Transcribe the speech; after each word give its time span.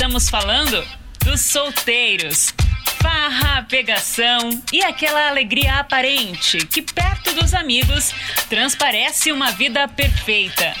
Estamos 0.00 0.30
falando? 0.30 0.82
Dos 1.26 1.42
solteiros. 1.42 2.54
Farra, 3.02 3.66
pegação 3.68 4.62
e 4.72 4.82
aquela 4.82 5.28
alegria 5.28 5.74
aparente 5.74 6.56
que, 6.68 6.80
perto 6.80 7.34
dos 7.34 7.52
amigos, 7.52 8.10
transparece 8.48 9.30
uma 9.30 9.52
vida 9.52 9.86
perfeita. 9.88 10.74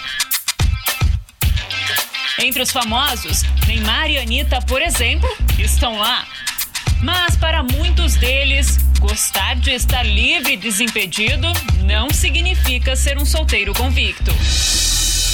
Entre 2.38 2.62
os 2.62 2.70
famosos, 2.70 3.42
Neymar 3.66 4.10
e 4.10 4.16
Anitta, 4.16 4.62
por 4.62 4.80
exemplo, 4.80 5.28
estão 5.58 5.98
lá. 5.98 6.26
Mas 7.02 7.36
para 7.36 7.62
muitos 7.62 8.14
deles, 8.14 8.78
gostar 8.98 9.56
de 9.56 9.72
estar 9.72 10.02
livre 10.02 10.54
e 10.54 10.56
desimpedido 10.56 11.46
não 11.84 12.08
significa 12.08 12.96
ser 12.96 13.18
um 13.18 13.26
solteiro 13.26 13.74
convicto. 13.74 14.32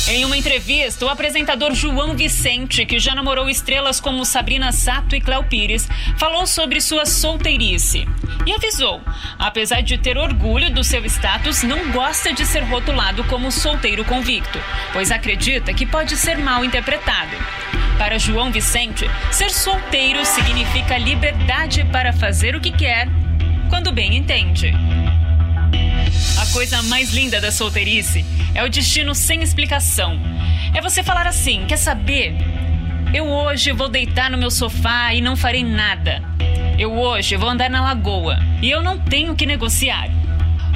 Em 0.08 0.24
uma 0.24 0.36
entrevista, 0.36 1.04
o 1.04 1.08
apresentador 1.08 1.74
João 1.74 2.14
Vicente, 2.14 2.86
que 2.86 2.96
já 2.96 3.12
namorou 3.12 3.50
estrelas 3.50 3.98
como 3.98 4.24
Sabrina 4.24 4.70
Sato 4.70 5.16
e 5.16 5.20
Cléo 5.20 5.42
Pires, 5.42 5.88
falou 6.16 6.46
sobre 6.46 6.80
sua 6.80 7.04
solteirice. 7.04 8.06
E 8.46 8.52
avisou, 8.52 9.00
apesar 9.36 9.80
de 9.80 9.98
ter 9.98 10.16
orgulho 10.16 10.72
do 10.72 10.84
seu 10.84 11.04
status, 11.06 11.64
não 11.64 11.90
gosta 11.90 12.32
de 12.32 12.46
ser 12.46 12.62
rotulado 12.62 13.24
como 13.24 13.50
solteiro 13.50 14.04
convicto, 14.04 14.60
pois 14.92 15.10
acredita 15.10 15.74
que 15.74 15.84
pode 15.84 16.16
ser 16.16 16.38
mal 16.38 16.64
interpretado. 16.64 17.36
Para 17.98 18.16
João 18.16 18.52
Vicente, 18.52 19.10
ser 19.32 19.50
solteiro 19.50 20.24
significa 20.24 20.96
liberdade 20.98 21.84
para 21.86 22.12
fazer 22.12 22.54
o 22.54 22.60
que 22.60 22.70
quer, 22.70 23.08
quando 23.68 23.90
bem 23.90 24.16
entende. 24.16 24.72
A 26.38 26.46
coisa 26.52 26.82
mais 26.82 27.12
linda 27.12 27.40
da 27.40 27.50
solteirice 27.50 28.24
é 28.54 28.62
o 28.62 28.68
destino 28.68 29.14
sem 29.14 29.42
explicação. 29.42 30.18
É 30.74 30.80
você 30.80 31.02
falar 31.02 31.26
assim: 31.26 31.64
quer 31.66 31.78
saber? 31.78 32.34
Eu 33.14 33.26
hoje 33.26 33.72
vou 33.72 33.88
deitar 33.88 34.30
no 34.30 34.36
meu 34.36 34.50
sofá 34.50 35.14
e 35.14 35.20
não 35.20 35.36
farei 35.36 35.64
nada. 35.64 36.22
Eu 36.78 36.92
hoje 36.92 37.36
vou 37.36 37.48
andar 37.48 37.70
na 37.70 37.82
lagoa 37.82 38.38
e 38.60 38.70
eu 38.70 38.82
não 38.82 38.98
tenho 38.98 39.34
que 39.34 39.46
negociar. 39.46 40.10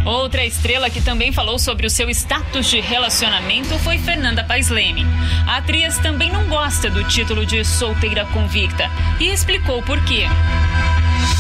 Outra 0.05 0.45
estrela 0.47 0.89
que 0.89 1.03
também 1.03 1.31
falou 1.31 1.59
sobre 1.59 1.87
o 1.87 1.91
seu 1.91 2.09
status 2.09 2.71
de 2.71 2.81
relacionamento 2.81 3.79
foi 3.81 3.99
Fernanda 3.99 4.43
Paes 4.43 4.71
Leme. 4.71 5.05
A 5.47 5.59
atriz 5.59 5.99
também 5.99 6.33
não 6.33 6.49
gosta 6.49 6.89
do 6.89 7.05
título 7.05 7.45
de 7.45 7.63
solteira 7.65 8.25
convicta 8.27 8.91
e 9.19 9.29
explicou 9.29 9.83
por 9.83 10.03
quê. 10.05 10.25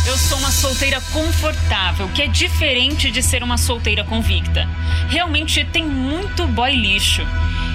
Eu 0.06 0.16
sou 0.16 0.38
uma 0.38 0.50
solteira 0.50 1.00
confortável, 1.12 2.08
que 2.08 2.22
é 2.22 2.26
diferente 2.26 3.10
de 3.10 3.22
ser 3.22 3.42
uma 3.42 3.58
solteira 3.58 4.02
convicta. 4.02 4.68
Realmente 5.08 5.64
tem 5.64 5.84
muito 5.84 6.46
boy 6.46 6.74
lixo. 6.74 7.22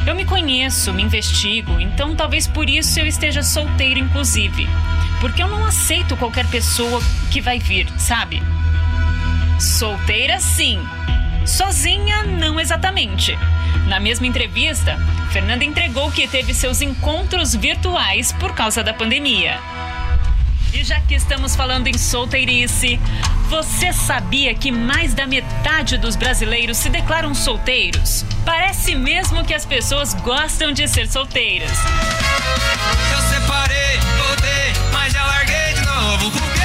Eu 0.06 0.16
me 0.16 0.26
conheço, 0.26 0.94
me 0.94 1.04
investigo, 1.04 1.80
então 1.80 2.16
talvez 2.16 2.48
por 2.48 2.70
isso 2.70 3.00
eu 3.00 3.08
esteja 3.08 3.42
solteira, 3.42 4.00
inclusive. 4.00 4.68
Porque 5.20 5.42
eu 5.42 5.48
não 5.48 5.66
aceito 5.66 6.18
qualquer 6.18 6.46
pessoa 6.48 7.02
que 7.32 7.42
vai 7.42 7.60
vir, 7.60 7.88
sabe? 7.98 8.42
Solteira, 9.60 10.40
sim. 10.40 10.80
Sozinha, 11.46 12.24
não 12.24 12.60
exatamente. 12.60 13.38
Na 13.88 14.00
mesma 14.00 14.26
entrevista, 14.26 15.00
Fernanda 15.32 15.64
entregou 15.64 16.12
que 16.12 16.28
teve 16.28 16.54
seus 16.54 16.82
encontros 16.82 17.56
virtuais 17.56 18.32
por 18.32 18.54
causa 18.56 18.84
da 18.84 18.94
pandemia. 18.94 19.60
E 20.76 20.84
já 20.84 21.00
que 21.00 21.16
estamos 21.16 21.56
falando 21.56 21.88
em 21.88 21.98
solteirice, 21.98 23.00
você 23.48 23.94
sabia 23.94 24.54
que 24.54 24.74
mais 24.74 25.14
da 25.14 25.26
metade 25.26 25.98
dos 25.98 26.18
brasileiros 26.18 26.76
se 26.76 26.90
declaram 26.90 27.34
solteiros? 27.34 28.26
Parece 28.44 28.94
mesmo 28.94 29.46
que 29.46 29.54
as 29.54 29.66
pessoas 29.66 30.14
gostam 30.16 30.74
de 30.74 30.86
ser 30.86 31.08
solteiras. 31.08 31.72
Eu 31.72 33.22
separei, 33.22 33.98
voltei, 34.18 34.74
mas 34.92 35.14
já 35.14 35.26
larguei 35.26 35.74
de 35.76 35.86
novo. 35.86 36.32
Por 36.32 36.52
quê? 36.52 36.60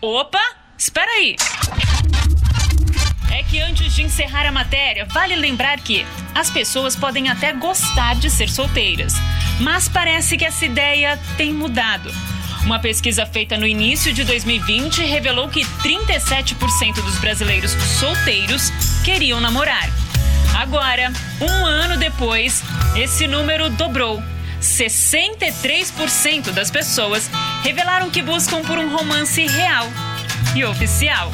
Opa, 0.00 0.40
espera 0.78 1.10
aí. 1.10 1.36
É 3.30 3.42
que 3.42 3.60
antes 3.60 3.94
de 3.94 4.02
encerrar 4.02 4.46
a 4.46 4.52
matéria, 4.52 5.04
vale 5.12 5.36
lembrar 5.36 5.78
que 5.78 6.06
as 6.34 6.50
pessoas 6.50 6.96
podem 6.96 7.28
até 7.28 7.52
gostar 7.52 8.14
de 8.14 8.30
ser 8.30 8.48
solteiras, 8.48 9.12
mas 9.60 9.88
parece 9.88 10.36
que 10.36 10.44
essa 10.44 10.64
ideia 10.64 11.18
tem 11.36 11.52
mudado. 11.52 12.12
Uma 12.64 12.78
pesquisa 12.78 13.26
feita 13.26 13.56
no 13.56 13.66
início 13.66 14.12
de 14.12 14.22
2020 14.24 15.04
revelou 15.04 15.48
que 15.48 15.64
37% 15.64 16.94
dos 16.94 17.18
brasileiros 17.18 17.72
solteiros 17.98 18.70
queriam 19.04 19.40
namorar. 19.40 19.90
Agora, 20.54 21.12
um 21.40 21.66
ano 21.66 21.96
depois, 21.96 22.62
esse 22.94 23.26
número 23.26 23.68
dobrou. 23.70 24.22
63% 24.60 26.52
das 26.52 26.70
pessoas 26.70 27.28
revelaram 27.64 28.10
que 28.10 28.22
buscam 28.22 28.62
por 28.62 28.78
um 28.78 28.94
romance 28.96 29.44
real 29.44 29.88
e 30.54 30.64
oficial. 30.64 31.32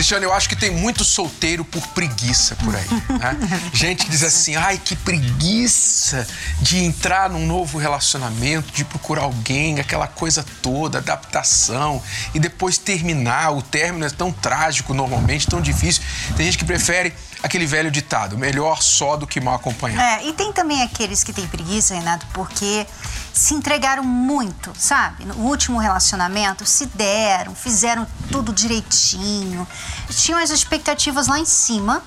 Cristiano, 0.00 0.24
eu 0.24 0.32
acho 0.32 0.48
que 0.48 0.56
tem 0.56 0.70
muito 0.70 1.04
solteiro 1.04 1.62
por 1.62 1.86
preguiça 1.88 2.56
por 2.56 2.74
aí. 2.74 2.86
Né? 2.88 3.36
Gente 3.74 4.06
que 4.06 4.10
diz 4.10 4.22
assim, 4.22 4.56
ai, 4.56 4.80
que 4.82 4.96
preguiça 4.96 6.26
de 6.62 6.78
entrar 6.78 7.28
num 7.28 7.46
novo 7.46 7.76
relacionamento, 7.76 8.72
de 8.72 8.82
procurar 8.82 9.24
alguém, 9.24 9.78
aquela 9.78 10.06
coisa 10.06 10.42
toda, 10.62 10.96
adaptação, 10.96 12.02
e 12.32 12.40
depois 12.40 12.78
terminar. 12.78 13.54
O 13.54 13.60
término 13.60 14.06
é 14.06 14.08
tão 14.08 14.32
trágico 14.32 14.94
normalmente, 14.94 15.46
tão 15.46 15.60
difícil. 15.60 16.02
Tem 16.34 16.46
gente 16.46 16.56
que 16.56 16.64
prefere 16.64 17.12
aquele 17.42 17.66
velho 17.66 17.90
ditado, 17.90 18.36
melhor 18.36 18.82
só 18.82 19.16
do 19.16 19.26
que 19.26 19.40
mal 19.40 19.54
acompanhado. 19.54 20.02
É, 20.02 20.28
e 20.28 20.32
tem 20.32 20.52
também 20.52 20.82
aqueles 20.82 21.24
que 21.24 21.32
têm 21.32 21.46
preguiça, 21.46 21.94
Renato, 21.94 22.26
porque 22.32 22.86
se 23.32 23.54
entregaram 23.54 24.04
muito, 24.04 24.72
sabe? 24.76 25.24
No 25.24 25.34
último 25.36 25.78
relacionamento, 25.78 26.66
se 26.66 26.86
deram, 26.86 27.54
fizeram 27.54 28.06
tudo 28.30 28.52
direitinho, 28.52 29.66
tinham 30.10 30.38
as 30.38 30.50
expectativas 30.50 31.26
lá 31.26 31.38
em 31.38 31.46
cima, 31.46 32.02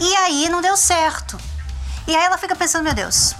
e 0.00 0.16
aí 0.16 0.48
não 0.48 0.60
deu 0.60 0.76
certo. 0.76 1.38
E 2.06 2.16
aí 2.16 2.24
ela 2.24 2.38
fica 2.38 2.56
pensando, 2.56 2.84
meu 2.84 2.94
Deus, 2.94 3.34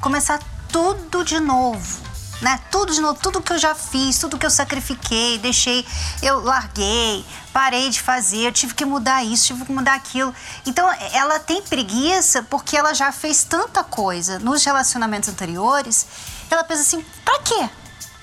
começar 0.00 0.40
tudo 0.68 1.24
de 1.24 1.38
novo. 1.38 2.01
Né? 2.42 2.58
Tudo 2.72 2.92
tudo 3.14 3.40
que 3.40 3.52
eu 3.52 3.58
já 3.58 3.72
fiz, 3.72 4.18
tudo 4.18 4.36
que 4.36 4.44
eu 4.44 4.50
sacrifiquei, 4.50 5.38
deixei, 5.38 5.86
eu 6.20 6.42
larguei, 6.42 7.24
parei 7.52 7.88
de 7.88 8.02
fazer, 8.02 8.48
eu 8.48 8.52
tive 8.52 8.74
que 8.74 8.84
mudar 8.84 9.22
isso, 9.22 9.46
tive 9.46 9.64
que 9.64 9.70
mudar 9.70 9.94
aquilo. 9.94 10.34
Então, 10.66 10.90
ela 11.12 11.38
tem 11.38 11.62
preguiça 11.62 12.42
porque 12.42 12.76
ela 12.76 12.92
já 12.94 13.12
fez 13.12 13.44
tanta 13.44 13.84
coisa 13.84 14.40
nos 14.40 14.64
relacionamentos 14.64 15.28
anteriores, 15.28 16.04
ela 16.50 16.64
pensa 16.64 16.82
assim, 16.82 17.04
pra 17.24 17.38
quê? 17.38 17.70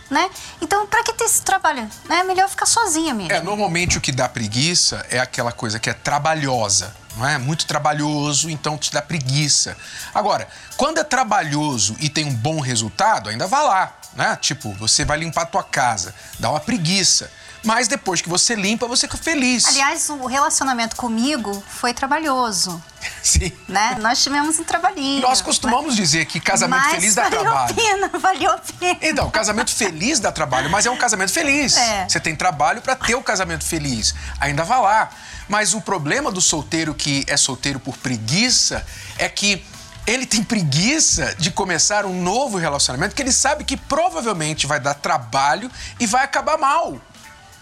Né? 0.10 0.30
Então, 0.60 0.86
pra 0.86 1.02
que 1.02 1.14
ter 1.14 1.24
esse 1.24 1.42
trabalho? 1.42 1.88
É 2.10 2.24
melhor 2.24 2.50
ficar 2.50 2.66
sozinha 2.66 3.14
mesmo. 3.14 3.32
É, 3.32 3.40
normalmente 3.42 3.98
o 3.98 4.02
que 4.02 4.12
dá 4.12 4.28
preguiça 4.28 5.06
é 5.10 5.20
aquela 5.20 5.54
coisa 5.54 5.80
que 5.80 5.90
é 5.90 5.94
trabalhosa, 5.94 6.94
não 7.16 7.26
é? 7.26 7.38
Muito 7.38 7.66
trabalhoso, 7.68 8.50
então 8.50 8.76
te 8.76 8.92
dá 8.92 9.02
preguiça. 9.02 9.78
Agora, 10.14 10.48
quando 10.76 10.98
é 10.98 11.04
trabalhoso 11.04 11.96
e 12.00 12.10
tem 12.10 12.26
um 12.26 12.34
bom 12.34 12.60
resultado, 12.60 13.30
ainda 13.30 13.46
vá 13.46 13.62
lá, 13.62 13.99
né? 14.14 14.38
Tipo, 14.40 14.74
você 14.74 15.06
vai 15.06 15.18
limpar 15.18 15.44
a 15.44 15.46
tua 15.46 15.64
casa, 15.64 16.14
dá 16.40 16.50
uma 16.50 16.60
preguiça. 16.60 17.32
Mas 17.62 17.90
depois 17.90 18.22
que 18.22 18.30
você 18.30 18.56
limpa, 18.56 18.88
você 18.88 19.06
fica 19.06 19.18
feliz. 19.18 19.66
Aliás, 19.66 20.10
o 20.10 20.26
relacionamento 20.26 20.96
comigo 20.96 21.62
foi 21.68 21.94
trabalhoso, 21.94 22.82
Sim. 23.22 23.52
né? 23.68 23.98
Nós 24.00 24.24
tivemos 24.24 24.58
um 24.60 24.64
trabalhinho. 24.64 25.22
Nós 25.22 25.42
costumamos 25.42 25.94
dizer 25.96 26.26
que 26.26 26.40
casamento 26.40 26.84
mas 26.84 26.96
feliz 26.96 27.16
dá 27.16 27.24
valeu 27.24 27.42
trabalho. 27.42 27.72
a 27.72 27.74
pena, 27.74 28.12
valeu 28.18 28.52
a 28.52 28.58
pena. 28.80 29.00
Então, 29.02 29.30
casamento 29.30 29.72
feliz 29.76 30.22
dá 30.22 30.32
trabalho, 30.32 30.70
mas 30.70 30.86
é 30.86 30.90
um 30.90 30.98
casamento 30.98 31.34
feliz. 31.34 31.76
É. 31.76 32.08
Você 32.08 32.20
tem 32.20 32.34
trabalho 32.34 32.82
para 32.82 32.96
ter 32.96 33.16
o 33.16 33.22
casamento 33.22 33.66
feliz. 33.66 34.16
Ainda 34.40 34.64
vá 34.64 34.80
lá. 34.80 35.10
Mas 35.50 35.74
o 35.74 35.82
problema 35.82 36.32
do 36.32 36.40
solteiro 36.40 36.94
que 36.94 37.26
é 37.28 37.36
solteiro 37.36 37.80
por 37.80 37.98
preguiça 37.98 38.86
é 39.18 39.28
que 39.28 39.66
ele 40.10 40.26
tem 40.26 40.44
preguiça 40.44 41.36
de 41.38 41.52
começar 41.52 42.06
um 42.06 42.22
novo 42.22 42.58
relacionamento 42.58 43.14
que 43.14 43.22
ele 43.22 43.32
sabe 43.32 43.64
que 43.64 43.78
provavelmente 43.78 44.66
vai 44.66 44.80
dar 44.80 44.96
trabalho 44.96 45.70
e 46.00 46.08
vai 46.08 46.24
acabar 46.24 46.58
mal. 46.58 47.00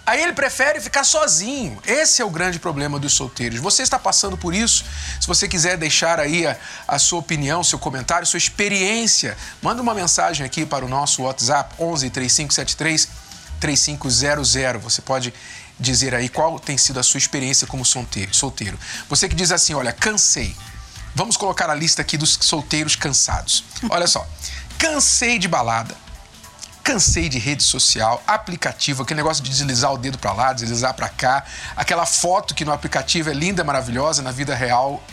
Aí 0.06 0.24
ele 0.24 0.32
prefere 0.32 0.80
ficar 0.80 1.04
sozinho. 1.04 1.78
Esse 1.86 2.22
é 2.22 2.26
o 2.26 2.30
grande 2.30 2.58
problema 2.58 2.98
dos 2.98 3.12
solteiros. 3.12 3.60
Você 3.60 3.84
está 3.84 4.00
passando 4.00 4.38
por 4.38 4.56
isso? 4.56 4.86
Se 5.20 5.28
você 5.28 5.50
quiser 5.50 5.76
deixar 5.76 6.18
aí 6.22 6.48
a, 6.48 6.56
a 6.88 6.98
sua 6.98 7.20
opinião, 7.20 7.62
seu 7.62 7.78
comentário, 7.78 8.26
sua 8.26 8.38
experiência, 8.38 9.36
manda 9.62 9.82
uma 9.82 9.94
mensagem 9.94 10.46
aqui 10.46 10.66
para 10.66 10.86
o 10.86 10.88
nosso 10.88 11.24
WhatsApp 11.24 11.76
11 11.78 12.10
3573 12.10 13.10
3500. 13.60 14.82
Você 14.82 15.02
pode 15.02 15.34
dizer 15.78 16.16
aí 16.16 16.30
qual 16.30 16.58
tem 16.58 16.78
sido 16.78 17.02
a 17.02 17.04
sua 17.04 17.18
experiência 17.18 17.68
como 17.68 17.84
solteiro. 17.84 18.80
Você 19.10 19.28
que 19.28 19.36
diz 19.36 19.52
assim, 19.52 19.74
olha, 19.74 19.92
cansei. 19.92 20.56
Vamos 21.18 21.36
colocar 21.36 21.68
a 21.68 21.74
lista 21.74 22.04
aqui 22.04 22.16
dos 22.16 22.38
solteiros 22.42 22.96
cansados. 22.96 23.64
Olha 23.90 24.06
só. 24.06 24.24
Cansei 24.78 25.40
de 25.40 25.48
balada 25.48 25.96
Cansei 26.88 27.28
de 27.28 27.38
rede 27.38 27.64
social, 27.64 28.24
aplicativo, 28.26 29.04
aquele 29.04 29.18
negócio 29.18 29.44
de 29.44 29.50
deslizar 29.50 29.92
o 29.92 29.98
dedo 29.98 30.18
para 30.18 30.32
lá, 30.32 30.54
deslizar 30.54 30.94
para 30.94 31.10
cá, 31.10 31.44
aquela 31.76 32.06
foto 32.06 32.56
que 32.56 32.64
no 32.64 32.72
aplicativo 32.72 33.30
é 33.30 33.34
linda, 33.34 33.62
maravilhosa, 33.62 34.22
na 34.22 34.32
vida 34.32 34.56
real 34.56 35.04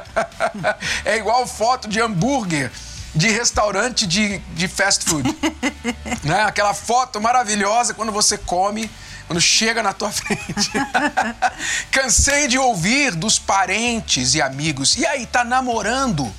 é 1.04 1.18
igual 1.18 1.46
foto 1.46 1.88
de 1.88 2.00
hambúrguer 2.00 2.72
de 3.14 3.28
restaurante 3.28 4.06
de, 4.06 4.38
de 4.38 4.66
fast 4.66 5.04
food. 5.04 5.28
né? 6.24 6.44
Aquela 6.44 6.72
foto 6.72 7.20
maravilhosa 7.20 7.92
quando 7.92 8.10
você 8.10 8.38
come, 8.38 8.90
quando 9.26 9.40
chega 9.40 9.82
na 9.82 9.92
tua 9.92 10.10
frente. 10.12 10.70
Cansei 11.90 12.48
de 12.48 12.58
ouvir 12.58 13.14
dos 13.14 13.38
parentes 13.38 14.34
e 14.34 14.42
amigos. 14.42 14.96
E 14.96 15.06
aí, 15.06 15.26
tá 15.26 15.44
namorando? 15.44 16.32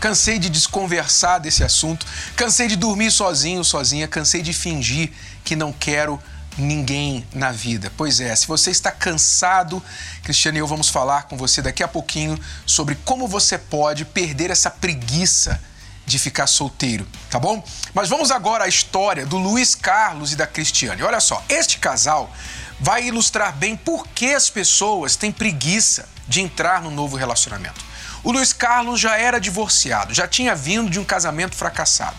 Cansei 0.00 0.38
de 0.38 0.48
desconversar 0.48 1.40
desse 1.40 1.64
assunto, 1.64 2.06
cansei 2.36 2.68
de 2.68 2.76
dormir 2.76 3.10
sozinho, 3.10 3.64
sozinha, 3.64 4.06
cansei 4.06 4.42
de 4.42 4.52
fingir 4.52 5.10
que 5.44 5.56
não 5.56 5.72
quero 5.72 6.22
ninguém 6.56 7.26
na 7.32 7.50
vida. 7.50 7.92
Pois 7.96 8.20
é, 8.20 8.34
se 8.34 8.46
você 8.46 8.70
está 8.70 8.92
cansado, 8.92 9.82
Cristiane 10.22 10.58
e 10.58 10.60
eu 10.60 10.66
vamos 10.66 10.88
falar 10.88 11.24
com 11.24 11.36
você 11.36 11.60
daqui 11.60 11.82
a 11.82 11.88
pouquinho 11.88 12.38
sobre 12.64 12.96
como 13.04 13.26
você 13.26 13.58
pode 13.58 14.04
perder 14.04 14.50
essa 14.50 14.70
preguiça 14.70 15.60
de 16.08 16.18
ficar 16.18 16.46
solteiro, 16.46 17.06
tá 17.30 17.38
bom? 17.38 17.62
Mas 17.92 18.08
vamos 18.08 18.30
agora 18.30 18.64
à 18.64 18.68
história 18.68 19.26
do 19.26 19.36
Luiz 19.36 19.74
Carlos 19.74 20.32
e 20.32 20.36
da 20.36 20.46
Cristiane. 20.46 21.02
Olha 21.02 21.20
só, 21.20 21.44
este 21.48 21.78
casal 21.78 22.32
vai 22.80 23.04
ilustrar 23.04 23.52
bem 23.52 23.76
por 23.76 24.08
que 24.08 24.34
as 24.34 24.48
pessoas 24.48 25.16
têm 25.16 25.30
preguiça 25.30 26.08
de 26.26 26.40
entrar 26.40 26.82
no 26.82 26.90
novo 26.90 27.16
relacionamento. 27.16 27.84
O 28.24 28.32
Luiz 28.32 28.52
Carlos 28.52 28.98
já 28.98 29.16
era 29.16 29.38
divorciado, 29.38 30.14
já 30.14 30.26
tinha 30.26 30.54
vindo 30.54 30.90
de 30.90 30.98
um 30.98 31.04
casamento 31.04 31.54
fracassado. 31.54 32.16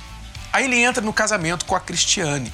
Aí 0.53 0.65
ele 0.65 0.81
entra 0.81 1.03
no 1.03 1.11
casamento 1.11 1.65
com 1.65 1.75
a 1.75 1.79
Cristiane. 1.79 2.53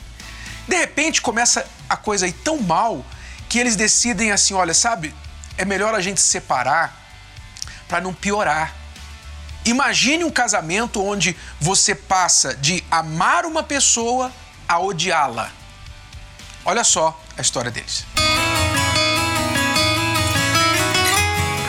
De 0.68 0.76
repente 0.76 1.22
começa 1.22 1.66
a 1.90 1.96
coisa 1.96 2.26
aí 2.26 2.32
tão 2.32 2.60
mal 2.60 3.06
que 3.48 3.60
eles 3.60 3.76
decidem 3.76 4.32
assim: 4.32 4.54
olha, 4.54 4.74
sabe, 4.74 5.14
é 5.58 5.66
melhor 5.66 5.94
a 5.94 6.02
gente 6.02 6.20
se 6.20 6.28
separar 6.28 6.94
para 7.88 8.02
não 8.02 8.14
piorar. 8.14 8.74
Imagine 9.66 10.24
um 10.24 10.32
casamento 10.32 11.04
onde 11.04 11.36
você 11.60 11.96
passa 11.96 12.56
de 12.56 12.84
amar 12.90 13.46
uma 13.46 13.64
pessoa 13.64 14.32
a 14.68 14.80
odiá-la. 14.80 15.50
Olha 16.64 16.84
só 16.84 17.20
a 17.38 17.42
história 17.42 17.72
deles. 17.72 18.06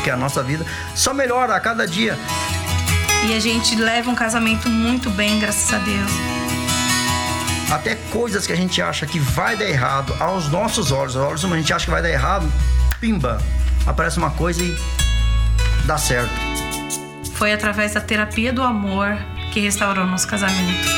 porque 0.06 0.10
a 0.12 0.16
nossa 0.16 0.40
vida 0.40 0.64
só 0.94 1.12
melhora 1.12 1.56
a 1.56 1.58
cada 1.58 1.84
dia. 1.84 2.16
E 3.28 3.34
a 3.34 3.40
gente 3.40 3.75
leva 3.75 4.08
um 4.08 4.14
casamento 4.14 4.69
muito 4.69 5.10
bem, 5.10 5.40
graças 5.40 5.75
a 5.75 5.78
Deus. 5.78 6.10
Até 7.72 7.96
coisas 8.12 8.46
que 8.46 8.52
a 8.52 8.56
gente 8.56 8.81
acha 8.81 9.04
que 9.04 9.19
vai 9.19 9.56
dar 9.56 9.64
errado, 9.64 10.14
aos 10.20 10.48
nossos 10.48 10.93
olhos, 10.93 11.16
aos 11.16 11.26
olhos 11.26 11.43
humanos, 11.43 11.58
a 11.58 11.60
gente 11.62 11.72
acha 11.72 11.84
que 11.87 11.90
vai 11.90 12.02
dar 12.02 12.10
errado, 12.10 12.48
pimba, 13.00 13.43
aparece 13.84 14.19
uma 14.19 14.31
coisa 14.31 14.62
e 14.62 14.78
dá 15.84 15.98
certo. 15.98 16.31
Foi 17.36 17.52
através 17.52 17.92
da 17.92 18.00
terapia 18.00 18.50
do 18.50 18.62
amor 18.62 19.14
que 19.52 19.60
restaurou 19.60 20.06
nosso 20.06 20.26
casamento. 20.26 20.88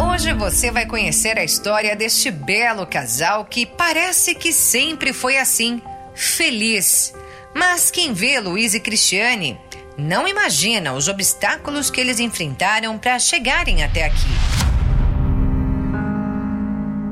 Hoje 0.00 0.32
você 0.32 0.70
vai 0.70 0.86
conhecer 0.86 1.36
a 1.36 1.42
história 1.42 1.96
deste 1.96 2.30
belo 2.30 2.86
casal 2.86 3.44
que 3.44 3.66
parece 3.66 4.36
que 4.36 4.52
sempre 4.52 5.12
foi 5.12 5.36
assim, 5.36 5.82
feliz. 6.14 7.12
Mas 7.52 7.90
quem 7.90 8.12
vê 8.12 8.38
Luiz 8.38 8.72
e 8.72 8.78
Cristiane 8.78 9.58
não 9.98 10.28
imagina 10.28 10.92
os 10.92 11.08
obstáculos 11.08 11.90
que 11.90 12.00
eles 12.00 12.20
enfrentaram 12.20 12.96
para 12.96 13.18
chegarem 13.18 13.82
até 13.82 14.04
aqui. 14.04 14.28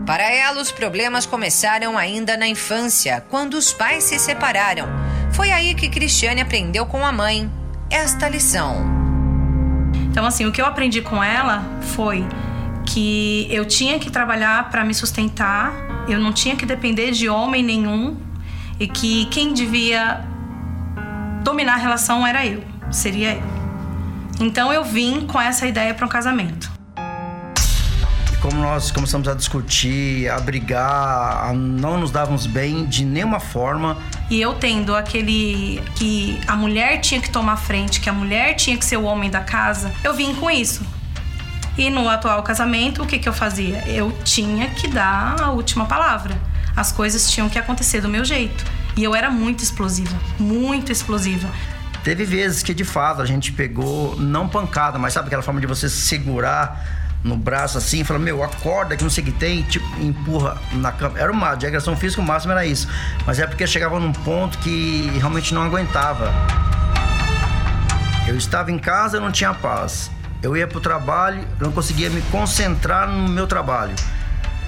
Para 0.07 0.31
ela, 0.31 0.61
os 0.61 0.71
problemas 0.71 1.27
começaram 1.27 1.99
ainda 1.99 2.37
na 2.37 2.47
infância, 2.47 3.25
quando 3.29 3.55
os 3.55 3.73
pais 3.73 4.05
se 4.05 4.21
separaram. 4.21 4.87
Foi 5.33 5.51
aí 5.51 5.75
que 5.75 5.89
Cristiane 5.89 6.43
aprendeu 6.43 6.87
com 6.87 7.05
a 7.05 7.11
mãe 7.11 7.51
esta 7.95 8.29
lição. 8.29 8.75
Então, 10.11 10.27
assim, 10.27 10.45
o 10.47 10.53
que 10.53 10.61
eu 10.61 10.67
aprendi 10.67 11.01
com 11.01 11.23
ela 11.23 11.65
foi 11.95 12.27
que 12.85 13.47
eu 13.51 13.65
tinha 13.65 14.01
que 14.01 14.11
trabalhar 14.11 14.69
para 14.69 14.85
me 14.85 14.93
sustentar, 14.93 15.73
eu 16.09 16.19
não 16.19 16.33
tinha 16.33 16.57
que 16.57 16.67
depender 16.67 17.13
de 17.13 17.29
homem 17.29 17.63
nenhum 17.63 18.17
e 18.81 18.89
que 18.89 19.27
quem 19.27 19.55
devia 19.55 20.25
dominar 21.45 21.75
a 21.75 21.77
relação 21.77 22.27
era 22.27 22.45
eu, 22.45 22.65
seria 22.91 23.35
eu. 23.35 23.43
Então 24.41 24.73
eu 24.73 24.83
vim 24.83 25.25
com 25.27 25.41
essa 25.41 25.65
ideia 25.65 25.95
para 25.95 26.05
um 26.05 26.09
casamento. 26.09 26.74
Como 28.45 28.59
nós 28.59 28.91
começamos 28.91 29.27
a 29.27 29.33
discutir, 29.33 30.29
a 30.29 30.39
brigar, 30.39 31.47
a 31.49 31.53
não 31.55 31.97
nos 31.97 32.11
dávamos 32.11 32.47
bem 32.47 32.85
de 32.85 33.03
nenhuma 33.03 33.41
forma. 33.41 33.97
E 34.29 34.39
eu 34.39 34.53
tendo 34.53 34.95
aquele 34.95 35.83
que 35.95 36.39
a 36.47 36.55
mulher 36.55 37.01
tinha 37.01 37.23
que 37.23 37.31
tomar 37.31 37.57
frente, 37.57 38.03
que 38.03 38.11
a 38.11 38.13
mulher 38.13 38.53
tinha 38.53 38.77
que 38.77 38.85
ser 38.85 38.99
o 38.99 39.05
homem 39.05 39.31
da 39.31 39.41
casa, 39.41 39.91
eu 40.05 40.13
vim 40.13 40.35
com 40.35 40.51
isso. 40.51 40.85
E 41.79 41.89
no 41.89 42.07
atual 42.07 42.43
casamento, 42.43 43.03
o 43.03 43.07
que, 43.07 43.19
que 43.19 43.27
eu 43.27 43.33
fazia? 43.33 43.83
Eu 43.89 44.13
tinha 44.25 44.69
que 44.69 44.89
dar 44.89 45.41
a 45.41 45.51
última 45.51 45.87
palavra. 45.87 46.37
As 46.77 46.93
coisas 46.93 47.31
tinham 47.31 47.49
que 47.49 47.59
acontecer 47.59 48.03
do 48.03 48.11
meu 48.11 48.27
jeito. 48.27 48.63
E 48.95 49.03
eu 49.03 49.15
era 49.15 49.31
muito 49.31 49.65
explosiva, 49.65 50.15
muito 50.39 50.93
explosiva. 50.93 51.49
Teve 52.03 52.27
vezes 52.27 52.63
que 52.63 52.75
de 52.75 52.85
fato 52.85 53.23
a 53.23 53.25
gente 53.25 53.53
pegou, 53.53 54.15
não 54.17 54.47
pancada, 54.51 54.99
mas 54.99 55.15
sabe 55.15 55.29
aquela 55.29 55.43
forma 55.43 55.63
de 55.63 55.67
você 55.67 55.89
segurar 55.89 57.04
no 57.25 57.37
braço 57.37 57.79
assim, 57.79 58.03
e 58.03 58.05
falar, 58.05 58.21
meu, 58.21 58.43
acorda 58.43 58.97
que 58.97 59.03
não 59.03 59.11
sei 59.11 59.25
o 59.25 59.27
que 59.27 59.33
tem, 59.33 59.63
tipo, 59.63 59.87
empurra 60.01 60.61
na 60.75 60.93
cama. 60.93 61.19
Era 61.19 61.33
uma 61.33 61.55
de 61.55 61.67
agressão 61.67 61.97
física, 61.97 62.21
o 62.21 62.25
máximo 62.25 62.53
era 62.53 62.67
isso. 62.67 62.87
Mas 63.27 63.39
é 63.39 63.47
porque 63.47 63.67
chegava 63.67 63.99
num 63.99 64.13
ponto 64.13 64.59
que 64.59 65.11
realmente 65.19 65.55
não 65.55 65.63
aguentava. 65.63 66.31
Eu 68.29 68.37
estava 68.37 68.71
em 68.71 68.79
casa, 68.79 69.19
não 69.19 69.33
tinha 69.33 69.55
paz. 69.55 70.11
Eu 70.43 70.55
ia 70.55 70.67
para 70.67 70.77
o 70.77 70.81
trabalho, 70.81 71.47
não 71.59 71.73
conseguia 71.73 72.11
me 72.11 72.21
concentrar 72.23 73.09
no 73.09 73.29
meu 73.31 73.47
trabalho. 73.47 73.95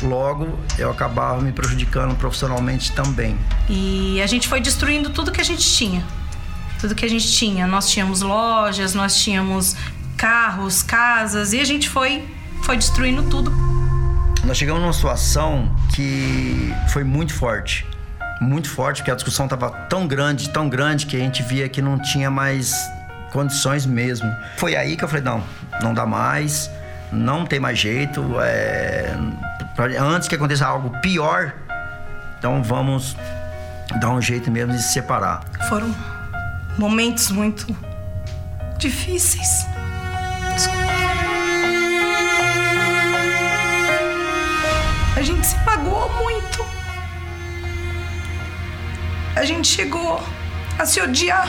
Logo, 0.02 0.58
eu 0.78 0.90
acabava 0.90 1.40
me 1.40 1.52
prejudicando 1.52 2.14
profissionalmente 2.16 2.92
também. 2.92 3.38
E 3.68 4.20
a 4.22 4.26
gente 4.26 4.48
foi 4.48 4.60
destruindo 4.60 5.10
tudo 5.10 5.30
que 5.30 5.40
a 5.40 5.44
gente 5.44 5.66
tinha. 5.66 6.02
Tudo 6.80 6.94
que 6.94 7.04
a 7.04 7.08
gente 7.08 7.30
tinha. 7.30 7.66
Nós 7.66 7.90
tínhamos 7.90 8.22
lojas, 8.22 8.94
nós 8.94 9.16
tínhamos 9.16 9.76
carros, 10.16 10.82
casas, 10.82 11.52
e 11.52 11.60
a 11.60 11.64
gente 11.64 11.88
foi, 11.88 12.24
foi 12.62 12.76
destruindo 12.76 13.22
tudo. 13.24 13.52
Nós 14.44 14.56
chegamos 14.56 14.80
numa 14.80 14.92
situação 14.92 15.74
que 15.94 16.72
foi 16.88 17.02
muito 17.02 17.34
forte. 17.34 17.86
Muito 18.40 18.68
forte, 18.68 18.98
porque 18.98 19.10
a 19.10 19.14
discussão 19.14 19.46
estava 19.46 19.70
tão 19.70 20.06
grande, 20.06 20.50
tão 20.50 20.68
grande, 20.68 21.06
que 21.06 21.16
a 21.16 21.18
gente 21.18 21.42
via 21.42 21.68
que 21.68 21.80
não 21.80 21.98
tinha 21.98 22.30
mais 22.30 22.74
condições 23.32 23.86
mesmo. 23.86 24.30
Foi 24.56 24.76
aí 24.76 24.96
que 24.96 25.04
eu 25.04 25.08
falei: 25.08 25.24
não, 25.24 25.42
não 25.82 25.94
dá 25.94 26.06
mais, 26.06 26.70
não 27.10 27.44
tem 27.44 27.58
mais 27.58 27.78
jeito, 27.78 28.22
é, 28.40 29.16
antes 29.98 30.28
que 30.28 30.34
aconteça 30.34 30.66
algo 30.66 30.90
pior, 31.00 31.54
então 32.38 32.62
vamos 32.62 33.16
dar 34.00 34.10
um 34.10 34.20
jeito 34.20 34.50
mesmo 34.50 34.72
de 34.72 34.82
se 34.82 34.92
separar. 34.92 35.42
Foram 35.68 35.94
momentos 36.78 37.30
muito 37.30 37.74
difíceis. 38.78 39.66
Gente 45.26 45.44
se 45.44 45.56
pagou 45.64 46.08
muito. 46.22 46.64
A 49.34 49.44
gente 49.44 49.66
chegou 49.66 50.22
a 50.78 50.86
se 50.86 51.00
odiar. 51.00 51.48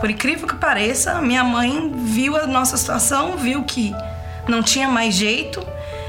Por 0.00 0.08
incrível 0.08 0.48
que 0.48 0.54
pareça, 0.54 1.20
minha 1.20 1.44
mãe 1.44 1.92
viu 1.94 2.38
a 2.38 2.46
nossa 2.46 2.78
situação, 2.78 3.36
viu 3.36 3.62
que 3.62 3.94
não 4.48 4.62
tinha 4.62 4.88
mais 4.88 5.14
jeito 5.14 5.62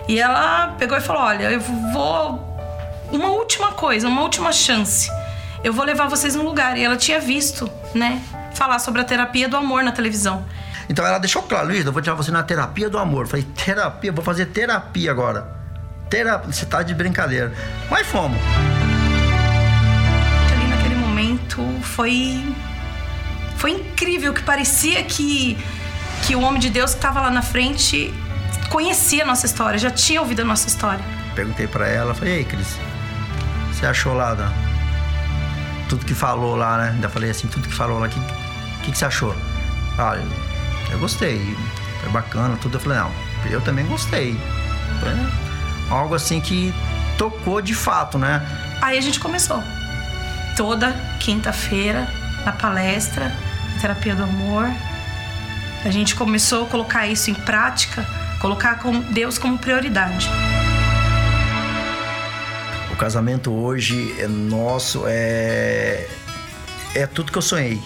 e 0.08 0.18
ela 0.18 0.74
pegou 0.80 0.98
e 0.98 1.02
falou: 1.02 1.24
Olha, 1.24 1.52
eu 1.52 1.60
vou. 1.60 2.50
Uma 3.12 3.32
última 3.32 3.74
coisa, 3.74 4.08
uma 4.08 4.22
última 4.22 4.54
chance. 4.54 5.12
Eu 5.62 5.74
vou 5.74 5.84
levar 5.84 6.08
vocês 6.08 6.36
num 6.36 6.44
lugar. 6.44 6.78
E 6.78 6.84
ela 6.86 6.96
tinha 6.96 7.20
visto, 7.20 7.70
né, 7.94 8.22
falar 8.54 8.80
sobre 8.80 9.02
a 9.02 9.04
terapia 9.04 9.50
do 9.50 9.58
amor 9.58 9.84
na 9.84 9.92
televisão. 9.92 10.46
Então 10.90 11.06
ela 11.06 11.18
deixou 11.20 11.42
claro, 11.44 11.68
Luiz, 11.68 11.86
eu 11.86 11.92
vou 11.92 12.02
tirar 12.02 12.16
você 12.16 12.32
na 12.32 12.44
terapia 12.44 12.90
do 12.90 12.98
amor. 12.98 13.24
Eu 13.26 13.30
falei, 13.30 13.46
terapia? 13.46 14.12
Vou 14.12 14.24
fazer 14.24 14.48
terapia 14.48 15.12
agora. 15.12 15.48
Terapia, 16.10 16.52
você 16.52 16.66
tá 16.66 16.84
de 16.84 16.94
brincadeira. 16.94 17.54
Mas 17.90 18.06
fomos. 18.08 18.38
Ali 20.54 20.68
naquele 20.68 20.96
momento 20.96 21.64
foi. 21.82 22.44
Foi 23.58 23.72
incrível, 23.72 24.34
que 24.34 24.42
parecia 24.42 25.04
que, 25.04 25.56
que 26.24 26.36
o 26.36 26.42
homem 26.42 26.60
de 26.60 26.70
Deus 26.70 26.92
que 26.92 26.98
estava 26.98 27.22
lá 27.22 27.30
na 27.30 27.42
frente 27.44 28.12
conhecia 28.70 29.24
a 29.24 29.26
nossa 29.26 29.46
história, 29.46 29.78
já 29.78 29.92
tinha 29.92 30.20
ouvido 30.20 30.42
a 30.42 30.46
nossa 30.46 30.68
história. 30.68 31.04
Perguntei 31.36 31.68
pra 31.68 31.88
ela, 31.88 32.14
falei, 32.16 32.38
ei, 32.38 32.44
Cris, 32.44 32.76
você 33.72 33.86
achou 33.86 34.14
lá 34.16 34.34
da- 34.34 34.52
tudo 35.88 36.04
que 36.06 36.14
falou 36.16 36.56
lá, 36.56 36.78
né? 36.78 36.90
Ainda 36.96 37.08
falei 37.10 37.30
assim, 37.30 37.48
tudo 37.48 37.68
que 37.68 37.74
falou 37.76 38.00
lá, 38.00 38.08
o 38.08 38.10
que, 38.10 38.20
que, 38.84 38.92
que 38.94 38.98
você 38.98 39.06
achou? 39.06 39.36
Ah, 39.98 40.18
eu, 40.92 41.00
gostei, 41.00 41.56
foi 42.02 42.10
bacana, 42.12 42.58
tudo. 42.58 42.76
Eu 42.76 42.80
falei, 42.80 43.00
não, 43.00 43.12
eu 43.50 43.62
também 43.62 43.86
gostei. 43.86 44.40
Foi 45.00 45.96
algo 45.96 46.16
assim 46.16 46.40
que 46.40 46.74
tocou 47.18 47.62
de 47.62 47.74
fato, 47.74 48.18
né? 48.18 48.42
Aí 48.82 48.98
a 48.98 49.02
gente 49.02 49.20
começou. 49.20 49.62
Toda 50.56 50.92
quinta-feira, 51.20 52.08
na 52.46 52.52
palestra, 52.52 53.32
Terapia 53.80 54.16
do 54.16 54.24
Amor. 54.24 54.68
A 55.84 55.90
gente 55.90 56.16
começou 56.16 56.66
a 56.66 56.68
colocar 56.68 57.08
isso 57.08 57.32
em 57.32 57.34
prática, 57.34 58.06
colocar 58.40 58.76
com 58.80 59.00
Deus 59.00 59.38
como 59.38 59.58
prioridade. 59.58 60.30
O 62.92 62.96
casamento 62.96 63.52
hoje 63.52 64.16
é 64.20 64.28
nosso, 64.28 65.04
é. 65.08 66.08
É 66.94 67.08
tudo 67.08 67.32
que 67.32 67.38
eu 67.38 67.42
sonhei. 67.42 67.82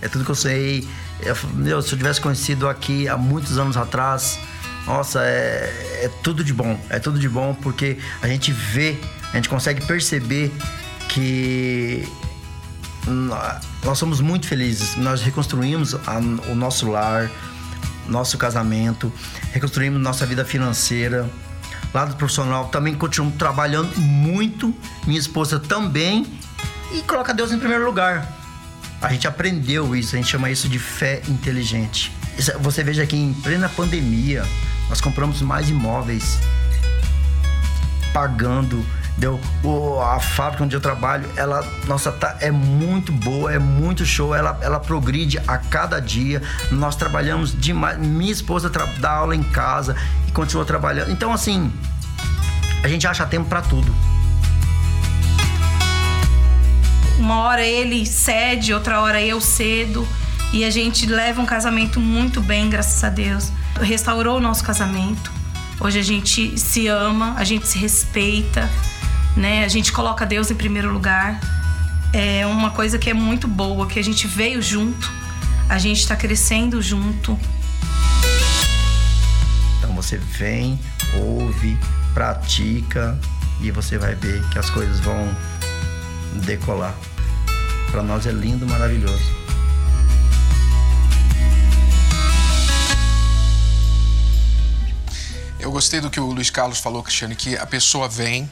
É 0.00 0.08
tudo 0.08 0.24
que 0.24 0.30
eu 0.30 0.34
sonhei. 0.34 0.86
Eu, 1.24 1.36
meu, 1.54 1.80
se 1.82 1.92
eu 1.92 1.98
tivesse 1.98 2.20
conhecido 2.20 2.68
aqui 2.68 3.08
há 3.08 3.16
muitos 3.16 3.58
anos 3.58 3.76
atrás, 3.76 4.38
nossa, 4.86 5.20
é, 5.22 6.02
é 6.04 6.10
tudo 6.22 6.44
de 6.44 6.52
bom. 6.52 6.78
É 6.90 6.98
tudo 6.98 7.18
de 7.18 7.28
bom 7.28 7.54
porque 7.54 7.98
a 8.20 8.28
gente 8.28 8.52
vê, 8.52 8.98
a 9.32 9.36
gente 9.36 9.48
consegue 9.48 9.84
perceber 9.86 10.52
que 11.08 12.06
nó- 13.06 13.54
nós 13.84 13.98
somos 13.98 14.20
muito 14.20 14.46
felizes. 14.46 14.96
Nós 14.96 15.22
reconstruímos 15.22 15.94
a- 15.94 16.18
o 16.50 16.54
nosso 16.54 16.90
lar, 16.90 17.30
nosso 18.08 18.36
casamento, 18.36 19.12
reconstruímos 19.52 20.00
nossa 20.00 20.26
vida 20.26 20.44
financeira. 20.44 21.28
Lado 21.94 22.16
profissional, 22.16 22.66
também 22.68 22.94
continuamos 22.94 23.38
trabalhando 23.38 23.96
muito. 23.98 24.74
Minha 25.06 25.18
esposa 25.18 25.58
também. 25.58 26.26
E 26.92 27.00
coloca 27.02 27.32
Deus 27.32 27.52
em 27.52 27.58
primeiro 27.58 27.84
lugar. 27.86 28.43
A 29.04 29.12
gente 29.12 29.28
aprendeu 29.28 29.94
isso, 29.94 30.14
a 30.14 30.18
gente 30.18 30.30
chama 30.30 30.50
isso 30.50 30.66
de 30.66 30.78
fé 30.78 31.20
inteligente. 31.28 32.10
Você 32.60 32.82
veja 32.82 33.06
que 33.06 33.14
em 33.14 33.34
plena 33.34 33.68
pandemia, 33.68 34.44
nós 34.88 35.00
compramos 35.00 35.42
mais 35.42 35.68
imóveis 35.68 36.38
pagando. 38.14 38.84
Deu, 39.16 39.38
a 40.02 40.18
fábrica 40.18 40.64
onde 40.64 40.74
eu 40.74 40.80
trabalho, 40.80 41.28
ela, 41.36 41.64
nossa, 41.86 42.10
tá, 42.10 42.36
é 42.40 42.50
muito 42.50 43.12
boa, 43.12 43.52
é 43.52 43.60
muito 43.60 44.04
show, 44.04 44.34
ela, 44.34 44.58
ela 44.60 44.80
progride 44.80 45.38
a 45.46 45.56
cada 45.56 46.00
dia. 46.00 46.42
Nós 46.72 46.96
trabalhamos 46.96 47.56
demais. 47.56 47.98
Minha 47.98 48.32
esposa 48.32 48.68
dá 48.98 49.10
aula 49.10 49.36
em 49.36 49.42
casa 49.42 49.94
e 50.26 50.32
continua 50.32 50.64
trabalhando. 50.64 51.12
Então, 51.12 51.32
assim, 51.32 51.72
a 52.82 52.88
gente 52.88 53.06
acha 53.06 53.24
tempo 53.26 53.48
pra 53.48 53.62
tudo. 53.62 53.94
Uma 57.18 57.42
hora 57.42 57.64
ele 57.64 58.04
cede, 58.04 58.74
outra 58.74 59.00
hora 59.00 59.22
eu 59.22 59.40
cedo. 59.40 60.06
E 60.52 60.64
a 60.64 60.70
gente 60.70 61.06
leva 61.06 61.40
um 61.40 61.46
casamento 61.46 61.98
muito 62.00 62.40
bem, 62.40 62.68
graças 62.68 63.02
a 63.02 63.08
Deus. 63.08 63.50
Restaurou 63.80 64.38
o 64.38 64.40
nosso 64.40 64.62
casamento. 64.62 65.32
Hoje 65.80 65.98
a 65.98 66.02
gente 66.02 66.58
se 66.58 66.86
ama, 66.86 67.34
a 67.36 67.44
gente 67.44 67.66
se 67.66 67.78
respeita, 67.78 68.70
né? 69.36 69.64
A 69.64 69.68
gente 69.68 69.92
coloca 69.92 70.24
Deus 70.24 70.50
em 70.50 70.54
primeiro 70.54 70.92
lugar. 70.92 71.40
É 72.12 72.46
uma 72.46 72.70
coisa 72.70 72.98
que 72.98 73.10
é 73.10 73.14
muito 73.14 73.48
boa, 73.48 73.86
que 73.88 73.98
a 73.98 74.04
gente 74.04 74.26
veio 74.28 74.62
junto, 74.62 75.12
a 75.68 75.78
gente 75.78 75.98
está 75.98 76.14
crescendo 76.14 76.80
junto. 76.80 77.38
Então 79.78 79.92
você 79.94 80.16
vem, 80.16 80.78
ouve, 81.16 81.76
pratica 82.12 83.18
e 83.60 83.70
você 83.72 83.98
vai 83.98 84.14
ver 84.14 84.40
que 84.50 84.58
as 84.58 84.70
coisas 84.70 85.00
vão 85.00 85.34
decolar. 86.40 86.94
Para 87.90 88.02
nós 88.02 88.26
é 88.26 88.32
lindo, 88.32 88.66
maravilhoso. 88.66 89.44
Eu 95.58 95.70
gostei 95.70 96.00
do 96.00 96.10
que 96.10 96.20
o 96.20 96.26
Luiz 96.26 96.50
Carlos 96.50 96.78
falou, 96.78 97.02
Cristiane, 97.02 97.34
que 97.34 97.56
a 97.56 97.64
pessoa 97.64 98.08
vem, 98.08 98.50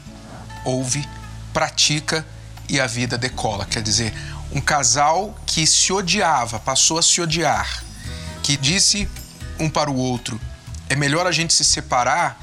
ouve, 0.65 1.07
pratica 1.53 2.25
e 2.67 2.79
a 2.79 2.87
vida 2.87 3.17
decola. 3.17 3.65
Quer 3.65 3.83
dizer, 3.83 4.13
um 4.51 4.59
casal 4.59 5.37
que 5.45 5.67
se 5.67 5.93
odiava, 5.93 6.59
passou 6.59 6.97
a 6.97 7.03
se 7.03 7.21
odiar, 7.21 7.83
que 8.41 8.57
disse 8.57 9.07
um 9.59 9.69
para 9.69 9.91
o 9.91 9.95
outro: 9.95 10.39
é 10.89 10.95
melhor 10.95 11.27
a 11.27 11.31
gente 11.31 11.53
se 11.53 11.63
separar, 11.63 12.39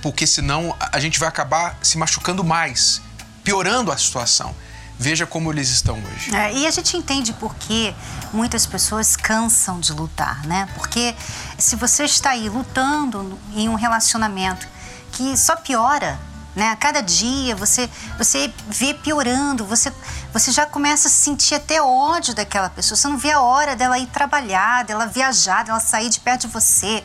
porque 0.00 0.26
senão 0.26 0.74
a 0.78 0.98
gente 0.98 1.18
vai 1.18 1.28
acabar 1.28 1.78
se 1.82 1.98
machucando 1.98 2.42
mais, 2.44 3.02
piorando 3.44 3.92
a 3.92 3.98
situação. 3.98 4.54
Veja 4.98 5.26
como 5.26 5.52
eles 5.52 5.68
estão 5.68 5.98
hoje. 5.98 6.34
É, 6.34 6.52
e 6.54 6.66
a 6.66 6.70
gente 6.70 6.96
entende 6.96 7.32
por 7.34 7.54
que 7.54 7.94
muitas 8.32 8.64
pessoas 8.64 9.14
cansam 9.14 9.78
de 9.78 9.92
lutar, 9.92 10.46
né? 10.46 10.68
Porque 10.74 11.14
se 11.58 11.76
você 11.76 12.04
está 12.04 12.30
aí 12.30 12.48
lutando 12.48 13.38
em 13.54 13.68
um 13.68 13.74
relacionamento 13.74 14.66
que 15.12 15.36
só 15.36 15.54
piora, 15.56 16.18
né? 16.54 16.70
A 16.70 16.76
cada 16.76 17.02
dia 17.02 17.54
você 17.54 17.90
você 18.16 18.50
vê 18.68 18.94
piorando, 18.94 19.66
você 19.66 19.92
você 20.32 20.50
já 20.50 20.64
começa 20.64 21.08
a 21.08 21.10
sentir 21.10 21.54
até 21.56 21.80
ódio 21.82 22.34
daquela 22.34 22.70
pessoa. 22.70 22.96
Você 22.96 23.06
não 23.06 23.18
vê 23.18 23.32
a 23.32 23.40
hora 23.40 23.76
dela 23.76 23.98
ir 23.98 24.06
trabalhar, 24.06 24.82
dela 24.84 25.06
viajar, 25.06 25.64
dela 25.64 25.80
sair 25.80 26.08
de 26.08 26.20
perto 26.20 26.46
de 26.46 26.52
você. 26.52 27.04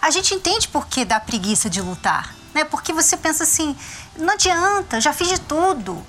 A 0.00 0.10
gente 0.10 0.34
entende 0.34 0.66
por 0.68 0.86
que 0.86 1.04
dá 1.04 1.20
preguiça 1.20 1.68
de 1.68 1.82
lutar, 1.82 2.34
né? 2.54 2.64
Porque 2.64 2.94
você 2.94 3.18
pensa 3.18 3.44
assim, 3.44 3.76
não 4.16 4.32
adianta, 4.32 4.98
já 4.98 5.12
fiz 5.12 5.28
de 5.28 5.40
tudo. 5.40 6.02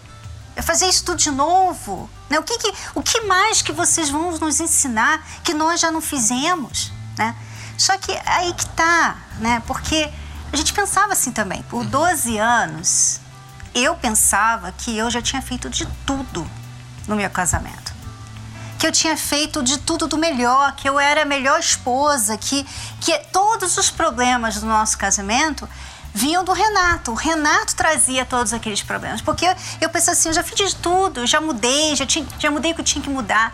É 0.56 0.62
fazer 0.62 0.86
isso 0.88 1.04
tudo 1.06 1.18
de 1.18 1.32
novo. 1.32 2.10
Né? 2.30 2.40
O, 2.40 2.44
que, 2.44 2.58
que- 2.58 2.74
o 2.96 3.02
que 3.02 3.22
mais 3.22 3.62
que 3.62 3.72
vocês 3.72 4.10
vão 4.10 4.32
nos 4.38 4.60
ensinar 4.60 5.26
que 5.44 5.54
nós 5.54 5.80
já 5.80 5.92
não 5.92 6.02
fizemos? 6.02 6.92
Né? 7.18 7.36
Só 7.78 7.98
que 7.98 8.12
aí 8.26 8.54
que 8.54 8.66
tá, 8.68 9.18
né? 9.40 9.62
Porque 9.66 10.12
a 10.52 10.56
gente 10.58 10.74
pensava 10.74 11.14
assim 11.14 11.32
também. 11.32 11.64
Por 11.64 11.86
12 11.86 12.38
anos, 12.38 13.20
eu 13.74 13.96
pensava 13.96 14.72
que 14.74 14.96
eu 14.98 15.10
já 15.10 15.22
tinha 15.22 15.42
feito 15.42 15.70
de 15.70 15.86
tudo 16.06 16.46
no 17.08 17.16
meu 17.16 17.30
casamento. 17.30 17.92
Que 18.78 18.86
eu 18.88 18.92
tinha 18.92 19.16
feito 19.16 19.64
de 19.64 19.78
tudo 19.78 20.08
do 20.08 20.18
melhor, 20.18 20.76
que 20.76 20.90
eu 20.90 21.00
era 21.00 21.22
a 21.22 21.26
melhor 21.26 21.60
esposa, 21.60 22.38
que, 22.38 22.66
que 23.00 23.18
todos 23.32 23.78
os 23.78 23.90
problemas 23.90 24.56
do 24.56 24.66
nosso 24.66 24.98
casamento 24.98 25.68
vinham 26.14 26.44
do 26.44 26.54
Renato. 26.54 27.12
O 27.12 27.16
Renato 27.16 27.76
trazia 27.76 28.26
todos 28.26 28.54
aqueles 28.54 28.82
problemas. 28.82 29.22
Porque 29.22 29.46
eu, 29.46 29.56
eu 29.82 29.90
pensei 29.90 30.14
assim, 30.14 30.30
eu 30.30 30.34
já 30.34 30.44
fiz 30.44 30.58
de 30.58 30.76
tudo, 30.76 31.26
já 31.26 31.42
mudei, 31.42 31.96
já, 31.96 32.06
tinha, 32.06 32.26
já 32.40 32.52
mudei 32.52 32.72
o 32.72 32.76
que 32.76 32.82
eu 32.82 32.86
tinha 32.86 33.04
que 33.04 33.10
mudar. 33.10 33.54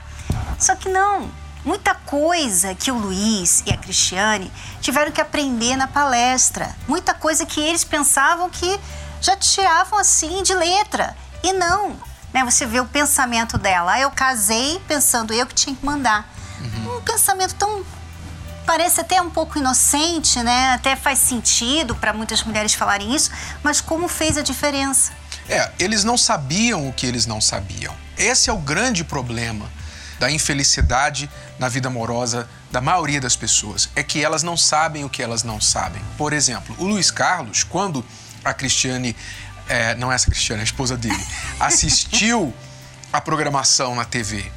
Só 0.59 0.75
que 0.75 0.89
não. 0.89 1.29
Muita 1.63 1.93
coisa 1.93 2.73
que 2.73 2.89
o 2.89 2.97
Luiz 2.97 3.61
e 3.65 3.71
a 3.71 3.77
Cristiane 3.77 4.51
tiveram 4.79 5.11
que 5.11 5.19
aprender 5.19 5.75
na 5.75 5.87
palestra. 5.87 6.73
Muita 6.87 7.13
coisa 7.13 7.45
que 7.45 7.59
eles 7.59 7.83
pensavam 7.83 8.49
que 8.49 8.79
já 9.19 9.35
tiravam 9.35 9.99
assim 9.99 10.41
de 10.43 10.53
letra. 10.53 11.15
E 11.43 11.51
não. 11.53 11.95
Né? 12.33 12.43
Você 12.45 12.65
vê 12.65 12.79
o 12.79 12.85
pensamento 12.85 13.57
dela. 13.57 13.93
Ah, 13.93 13.99
eu 13.99 14.11
casei 14.11 14.81
pensando 14.87 15.33
eu 15.33 15.45
que 15.45 15.55
tinha 15.55 15.75
que 15.75 15.85
mandar. 15.85 16.27
Um 16.87 17.01
pensamento 17.01 17.53
tão 17.55 17.83
parece 18.67 18.99
até 18.99 19.21
um 19.21 19.29
pouco 19.29 19.57
inocente, 19.57 20.43
né? 20.43 20.73
Até 20.73 20.97
faz 20.97 21.19
sentido 21.19 21.95
para 21.95 22.11
muitas 22.11 22.43
mulheres 22.43 22.73
falarem 22.73 23.15
isso, 23.15 23.31
mas 23.63 23.79
como 23.79 24.09
fez 24.09 24.37
a 24.37 24.41
diferença? 24.41 25.13
É, 25.47 25.71
eles 25.79 26.03
não 26.03 26.17
sabiam 26.17 26.89
o 26.89 26.91
que 26.91 27.07
eles 27.07 27.25
não 27.25 27.39
sabiam. 27.39 27.95
Esse 28.17 28.49
é 28.49 28.53
o 28.53 28.57
grande 28.57 29.05
problema 29.05 29.71
da 30.19 30.29
infelicidade 30.29 31.29
na 31.57 31.69
vida 31.69 31.87
amorosa 31.87 32.47
da 32.69 32.81
maioria 32.81 33.21
das 33.21 33.37
pessoas. 33.37 33.89
É 33.95 34.03
que 34.03 34.21
elas 34.21 34.43
não 34.43 34.57
sabem 34.57 35.05
o 35.05 35.09
que 35.09 35.23
elas 35.23 35.43
não 35.43 35.61
sabem. 35.61 36.01
Por 36.17 36.33
exemplo, 36.33 36.75
o 36.77 36.85
Luiz 36.85 37.09
Carlos, 37.09 37.63
quando 37.63 38.03
a 38.43 38.53
Cristiane, 38.53 39.15
é, 39.69 39.95
não 39.95 40.11
é 40.11 40.15
essa 40.15 40.29
Cristiane, 40.29 40.59
a 40.59 40.65
esposa 40.65 40.97
dele, 40.97 41.25
assistiu 41.57 42.53
a 43.13 43.21
programação 43.21 43.95
na 43.95 44.03
TV 44.03 44.51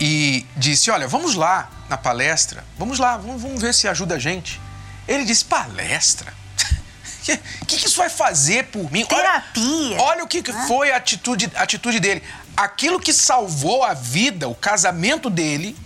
e 0.00 0.46
disse: 0.56 0.90
Olha, 0.90 1.06
vamos 1.08 1.34
lá 1.34 1.70
na 1.88 1.96
palestra, 1.96 2.64
vamos 2.78 2.98
lá, 2.98 3.16
vamos, 3.16 3.40
vamos 3.42 3.60
ver 3.62 3.72
se 3.74 3.88
ajuda 3.88 4.14
a 4.16 4.18
gente. 4.18 4.60
Ele 5.06 5.24
disse: 5.24 5.44
Palestra? 5.44 6.32
O 6.32 7.24
que, 7.28 7.36
que, 7.66 7.76
que 7.78 7.86
isso 7.86 7.96
vai 7.98 8.08
fazer 8.08 8.64
por 8.66 8.90
mim? 8.90 9.06
Olha- 9.10 9.22
Terapia. 9.22 10.00
Olha, 10.00 10.24
o 10.24 10.26
que, 10.28 10.42
que 10.42 10.52
foi 10.66 10.92
a 10.92 10.96
atitude, 10.96 11.50
a 11.54 11.62
atitude 11.62 12.00
dele. 12.00 12.22
Aquilo 12.56 12.98
que 12.98 13.12
salvou 13.12 13.84
a 13.84 13.94
vida, 13.94 14.48
o 14.48 14.54
casamento 14.54 15.28
dele, 15.30 15.76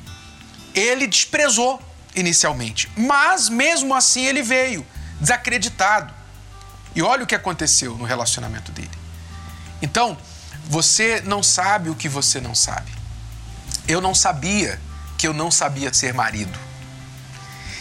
ele 0.74 1.06
desprezou. 1.06 1.80
inicialmente, 2.14 2.90
mas 2.96 3.48
mesmo 3.48 3.94
assim 3.94 4.24
ele 4.26 4.42
veio 4.42 4.86
desacreditado. 5.20 6.12
E 6.94 7.00
olha 7.02 7.24
o 7.24 7.26
que 7.26 7.34
aconteceu 7.34 7.96
no 7.96 8.04
relacionamento 8.04 8.70
dele. 8.70 8.90
Então, 9.80 10.16
você 10.66 11.22
não 11.24 11.42
sabe 11.42 11.88
o 11.88 11.94
que 11.94 12.08
você 12.08 12.38
não 12.40 12.54
sabe. 12.54 12.92
Eu 13.86 14.00
não 14.00 14.14
sabia 14.14 14.80
que 15.18 15.26
eu 15.26 15.32
não 15.32 15.50
sabia 15.50 15.92
ser 15.92 16.12
marido. 16.12 16.58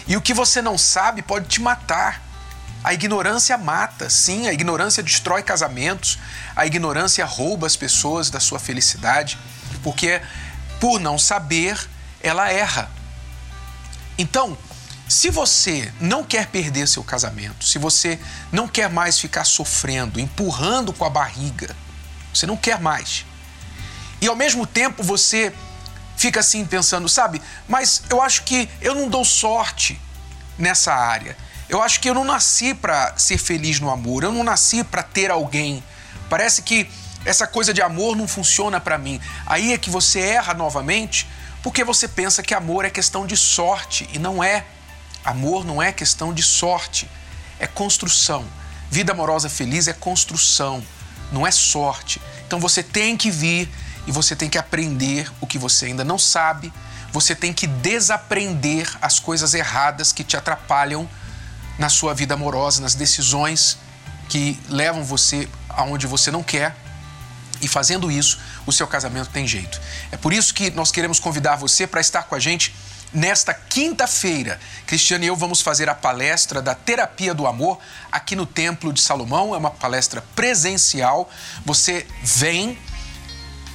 E 0.08 0.18
o 0.18 0.22
que 0.22 0.34
você 0.34 0.62
não 0.62 0.78
sabe 0.78 1.22
pode 1.22 1.48
te 1.48 1.62
matar. 1.62 2.22
A 2.84 2.94
ignorância 2.94 3.58
mata, 3.58 4.10
sim, 4.10 4.48
a 4.48 4.54
ignorância 4.54 5.04
destrói 5.04 5.44
casamentos, 5.44 6.18
a 6.56 6.66
ignorância 6.66 7.24
rouba 7.26 7.68
as 7.68 7.76
pessoas 7.76 8.32
da 8.32 8.40
sua 8.40 8.58
felicidade, 8.58 9.38
porque 9.84 10.20
por 10.80 11.00
não 11.00 11.20
saber, 11.20 11.80
ela 12.22 12.52
erra. 12.52 12.90
Então, 14.18 14.58
se 15.08 15.30
você 15.30 15.94
não 16.00 16.24
quer 16.24 16.48
perder 16.48 16.88
seu 16.88 17.04
casamento, 17.04 17.66
se 17.66 17.78
você 17.78 18.20
não 18.52 18.68
quer 18.68 18.90
mais 18.90 19.20
ficar 19.20 19.44
sofrendo, 19.44 20.20
empurrando 20.20 20.92
com 20.92 21.06
a 21.06 21.10
barriga, 21.10 21.76
você 22.34 22.48
não 22.48 22.58
quer 22.58 22.80
mais. 22.80 23.26
E 24.20 24.28
ao 24.28 24.36
mesmo 24.36 24.66
tempo 24.66 25.04
você 25.04 25.54
fica 26.22 26.40
assim 26.40 26.64
pensando, 26.64 27.10
sabe, 27.10 27.42
mas 27.68 28.04
eu 28.08 28.22
acho 28.22 28.44
que 28.44 28.70
eu 28.80 28.94
não 28.94 29.10
dou 29.10 29.26
sorte 29.26 30.00
nessa 30.56 30.94
área. 30.94 31.36
Eu 31.68 31.82
acho 31.82 32.00
que 32.00 32.08
eu 32.08 32.14
não 32.14 32.24
nasci 32.24 32.76
para 32.76 33.18
ser 33.18 33.40
feliz 33.40 33.80
no 33.80 33.90
amor, 33.90 34.24
eu 34.24 34.32
não 34.32 34.44
nasci 34.44 34.84
para 34.84 35.02
ter 35.02 35.32
alguém. 35.32 35.84
Parece 36.30 36.62
que 36.62 36.88
essa 37.26 37.48
coisa 37.48 37.74
de 37.74 37.82
amor 37.82 38.16
não 38.16 38.28
funciona 38.28 38.80
para 38.80 39.00
mim. 39.00 39.20
Aí 39.48 39.74
é 39.74 39.80
que 39.80 39.90
você 39.90 40.20
erra 40.20 40.54
novamente, 40.54 41.28
porque 41.64 41.84
você 41.84 42.08
pensa 42.08 42.44
que 42.44 42.54
amor 42.54 42.86
é 42.86 42.92
questão 42.92 43.26
de 43.26 43.36
sorte 43.36 44.08
e 44.14 44.20
não 44.20 44.44
é. 44.44 44.64
Amor 45.26 45.66
não 45.66 45.82
é 45.82 45.92
questão 45.92 46.32
de 46.32 46.44
sorte, 46.44 47.10
é 47.58 47.66
construção. 47.66 48.46
Vida 48.92 49.12
amorosa 49.12 49.50
feliz 49.50 49.88
é 49.88 49.94
construção, 49.94 50.86
não 51.32 51.48
é 51.48 51.52
sorte. 51.52 52.22
Então 52.46 52.60
você 52.60 52.84
tem 52.84 53.18
que 53.18 53.32
vir 53.32 53.68
e 54.08 54.12
você 54.12 54.36
tem 54.36 54.50
que 54.50 54.58
aprender 54.58 55.32
o 55.40 55.48
que 55.48 55.58
você 55.58 55.88
ainda 55.88 56.04
não 56.04 56.18
sabe, 56.18 56.74
você 57.12 57.36
tem 57.36 57.54
que 57.54 57.68
desaprender 57.68 58.90
as 59.02 59.20
coisas 59.20 59.54
erradas 59.54 60.12
que 60.12 60.24
te 60.24 60.38
atrapalham 60.38 61.08
na 61.78 61.90
sua 61.90 62.14
vida 62.14 62.34
amorosa, 62.34 62.82
nas 62.82 62.96
decisões 62.96 63.78
que 64.30 64.58
levam 64.70 65.04
você 65.04 65.48
aonde 65.70 66.08
você 66.08 66.32
não 66.32 66.42
quer. 66.42 66.76
E 67.62 67.68
fazendo 67.68 68.10
isso, 68.10 68.40
o 68.66 68.72
seu 68.72 68.88
casamento 68.88 69.30
tem 69.30 69.46
jeito. 69.46 69.80
É 70.12 70.18
por 70.18 70.34
isso 70.34 70.54
que 70.54 70.72
nós 70.72 70.92
queremos 70.92 71.20
convidar 71.20 71.56
você 71.58 71.86
para 71.86 72.02
estar 72.02 72.24
com 72.24 72.34
a 72.34 72.40
gente 72.40 72.74
nesta 73.14 73.54
quinta-feira. 73.54 74.60
Cristiane 74.86 75.26
e 75.26 75.28
eu 75.28 75.36
vamos 75.36 75.62
fazer 75.62 75.90
a 75.90 75.96
palestra 75.96 76.62
da 76.62 76.74
Terapia 76.74 77.34
do 77.34 77.46
Amor 77.46 77.78
aqui 78.12 78.36
no 78.36 78.46
Templo 78.46 78.92
de 78.94 79.02
Salomão. 79.02 79.54
É 79.54 79.58
uma 79.58 79.72
palestra 79.72 80.24
presencial. 80.36 81.30
Você 81.66 82.08
vem, 82.24 82.78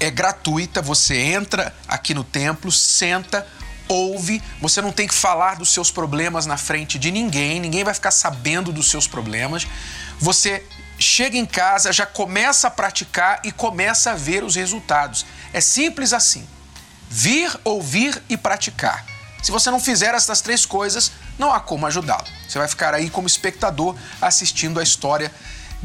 é 0.00 0.10
gratuita, 0.10 0.82
você 0.82 1.16
entra 1.16 1.74
aqui 1.88 2.12
no 2.14 2.24
templo, 2.24 2.70
senta, 2.70 3.46
ouve, 3.88 4.42
você 4.60 4.80
não 4.82 4.92
tem 4.92 5.06
que 5.06 5.14
falar 5.14 5.56
dos 5.56 5.72
seus 5.72 5.90
problemas 5.90 6.46
na 6.46 6.56
frente 6.56 6.98
de 6.98 7.10
ninguém, 7.10 7.60
ninguém 7.60 7.84
vai 7.84 7.94
ficar 7.94 8.10
sabendo 8.10 8.72
dos 8.72 8.90
seus 8.90 9.06
problemas. 9.06 9.66
Você 10.18 10.64
chega 10.98 11.36
em 11.36 11.46
casa, 11.46 11.92
já 11.92 12.06
começa 12.06 12.68
a 12.68 12.70
praticar 12.70 13.40
e 13.44 13.52
começa 13.52 14.12
a 14.12 14.14
ver 14.14 14.42
os 14.44 14.54
resultados. 14.54 15.24
É 15.52 15.60
simples 15.60 16.12
assim. 16.12 16.46
Vir, 17.08 17.50
ouvir 17.64 18.20
e 18.28 18.36
praticar. 18.36 19.04
Se 19.42 19.52
você 19.52 19.70
não 19.70 19.78
fizer 19.78 20.14
essas 20.14 20.40
três 20.40 20.66
coisas, 20.66 21.12
não 21.38 21.52
há 21.52 21.60
como 21.60 21.86
ajudá-lo. 21.86 22.26
Você 22.48 22.58
vai 22.58 22.66
ficar 22.66 22.94
aí 22.94 23.08
como 23.08 23.28
espectador 23.28 23.94
assistindo 24.20 24.80
a 24.80 24.82
história 24.82 25.30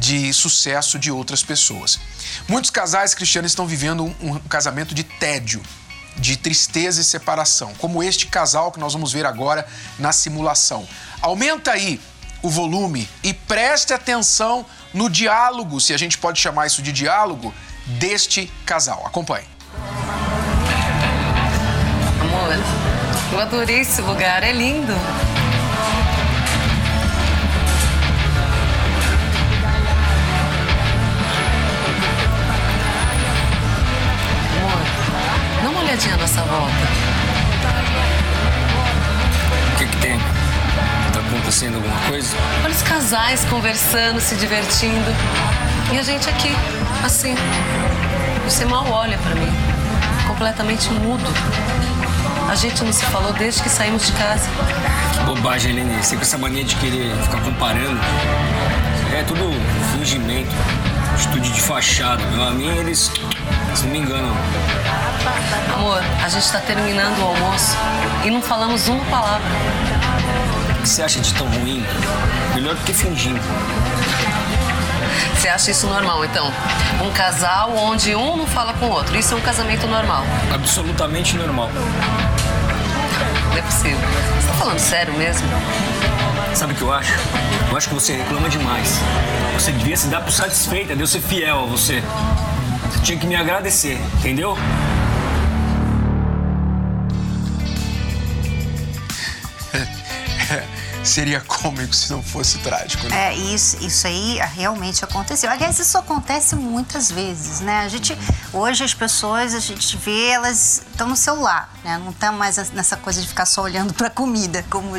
de 0.02 0.34
sucesso 0.34 0.98
de 0.98 1.12
outras 1.12 1.44
pessoas. 1.44 2.00
Muitos 2.48 2.72
casais 2.72 3.14
cristianos 3.14 3.52
estão 3.52 3.68
vivendo 3.68 4.04
um, 4.04 4.16
um 4.20 4.40
casamento 4.40 4.96
de 4.96 5.04
tédio, 5.04 5.62
de 6.18 6.36
tristeza 6.36 7.02
e 7.02 7.04
separação, 7.04 7.72
como 7.78 8.02
este 8.02 8.26
casal 8.26 8.72
que 8.72 8.80
nós 8.80 8.94
vamos 8.94 9.14
ver 9.14 9.28
agora 9.28 9.66
na 10.00 10.12
simulação. 10.12 10.88
Aumenta 11.22 11.72
aí 11.72 12.02
o 12.42 12.50
volume 12.50 13.08
e 13.24 13.32
preste 13.32 13.94
atenção 13.94 14.66
no 14.92 15.08
diálogo, 15.08 15.80
se 15.80 15.94
a 15.94 15.98
gente 15.98 16.18
pode 16.18 16.42
chamar 16.42 16.66
isso 16.66 16.82
de 16.82 16.92
diálogo, 16.92 17.54
deste 17.86 18.52
casal. 18.66 19.06
Acompanhe. 19.06 19.46
Amor, 22.22 22.56
eu 23.34 23.40
adorei 23.40 23.82
esse 23.82 24.02
lugar, 24.02 24.42
é 24.42 24.52
lindo. 24.52 24.94
À 36.10 36.18
nossa 36.18 36.42
volta. 36.42 36.74
O 39.74 39.78
que, 39.78 39.86
que 39.86 39.98
tem? 39.98 40.18
Tá 40.18 41.20
acontecendo 41.20 41.76
alguma 41.76 42.00
coisa? 42.08 42.36
Olha 42.64 42.74
os 42.74 42.82
casais 42.82 43.46
conversando, 43.46 44.20
se 44.20 44.36
divertindo. 44.36 45.16
E 45.94 46.00
a 46.00 46.04
gente 46.04 46.28
aqui, 46.28 46.50
assim. 47.06 47.36
Você 48.46 48.66
mal 48.66 48.90
olha 48.90 49.18
pra 49.20 49.36
mim. 49.36 49.52
Completamente 50.28 50.90
mudo. 50.90 51.24
A 52.50 52.56
gente 52.56 52.84
não 52.84 52.92
se 52.92 53.06
falou 53.06 53.32
desde 53.34 53.62
que 53.62 53.70
saímos 53.70 54.06
de 54.06 54.12
casa. 54.14 54.50
Que 55.14 55.20
bobagem, 55.24 55.72
Helene. 55.72 56.04
Você 56.04 56.16
com 56.16 56.24
essa 56.24 56.38
mania 56.38 56.64
de 56.64 56.76
querer 56.78 57.16
ficar 57.24 57.42
comparando. 57.42 58.00
É 59.14 59.24
tudo 59.24 59.54
fingimento. 59.94 60.50
Atitude 61.14 61.52
de 61.52 61.62
fachada. 61.62 62.26
Meu, 62.32 62.44
a 62.44 62.52
mim, 62.52 62.76
eles, 62.78 63.12
eles 63.72 63.84
não 63.84 63.90
me 63.90 64.00
enganam. 64.00 64.36
Amor, 65.74 66.04
a 66.24 66.30
gente 66.30 66.52
tá 66.52 66.60
terminando 66.60 67.20
o 67.20 67.26
almoço 67.26 67.78
e 68.24 68.30
não 68.30 68.42
falamos 68.42 68.88
uma 68.90 69.04
palavra. 69.06 69.48
O 70.78 70.82
que 70.82 70.90
você 70.90 71.02
acha 71.02 71.20
de 71.20 71.34
tão 71.34 71.48
ruim? 71.48 71.86
Melhor 72.54 72.76
do 72.76 72.82
que 72.84 72.94
fingindo. 72.94 73.40
Você 75.36 75.48
acha 75.48 75.72
isso 75.72 75.88
normal, 75.88 76.26
então? 76.26 76.52
Um 77.02 77.12
casal 77.12 77.74
onde 77.76 78.14
um 78.14 78.38
não 78.38 78.46
fala 78.46 78.74
com 78.74 78.88
o 78.88 78.90
outro. 78.90 79.18
Isso 79.18 79.34
é 79.34 79.38
um 79.38 79.42
casamento 79.42 79.88
normal. 79.88 80.24
Absolutamente 80.54 81.38
normal. 81.38 81.70
Não 83.50 83.58
é 83.58 83.62
possível. 83.62 83.98
Você 84.40 84.48
tá 84.48 84.54
falando 84.54 84.80
sério 84.80 85.14
mesmo? 85.14 85.48
Sabe 86.54 86.74
o 86.74 86.76
que 86.76 86.82
eu 86.82 86.94
acho? 86.94 87.14
Eu 87.70 87.78
acho 87.78 87.88
que 87.88 87.94
você 87.94 88.14
reclama 88.18 88.50
demais. 88.50 89.00
Você 89.54 89.72
devia 89.72 89.96
se 89.96 90.08
dar 90.08 90.22
por 90.22 90.32
satisfeita, 90.32 90.96
de 90.96 91.02
eu 91.02 91.08
ser 91.08 91.22
fiel 91.22 91.64
a 91.64 91.66
você. 91.66 92.04
Você 92.92 93.00
tinha 93.04 93.18
que 93.18 93.26
me 93.26 93.36
agradecer, 93.36 93.98
entendeu? 94.20 94.56
Seria 101.04 101.42
cômico 101.42 101.96
se 101.96 102.12
não 102.12 102.22
fosse 102.22 102.60
trágico, 102.60 103.08
né? 103.08 103.30
É, 103.30 103.36
isso, 103.36 103.84
isso 103.84 104.06
aí 104.06 104.40
realmente 104.54 105.04
aconteceu. 105.04 105.50
Aliás, 105.50 105.80
isso 105.80 105.98
acontece 105.98 106.56
muitas 106.56 107.12
vezes, 107.12 107.60
né? 107.60 107.80
A 107.80 107.88
gente, 107.88 108.16
hoje 108.54 108.84
as 108.84 108.94
pessoas, 108.94 109.56
a 109.56 109.60
gente 109.60 109.98
vê, 109.98 110.28
elas 110.28 110.84
estão 110.92 111.08
no 111.08 111.16
celular, 111.16 111.74
né? 111.84 111.98
Não 111.98 112.12
estão 112.12 112.34
mais 112.34 112.58
nessa 112.72 112.96
coisa 112.98 113.20
de 113.20 113.28
ficar 113.28 113.46
só 113.46 113.64
olhando 113.64 113.94
para 113.94 114.12
comida, 114.12 114.64
como 114.70 114.92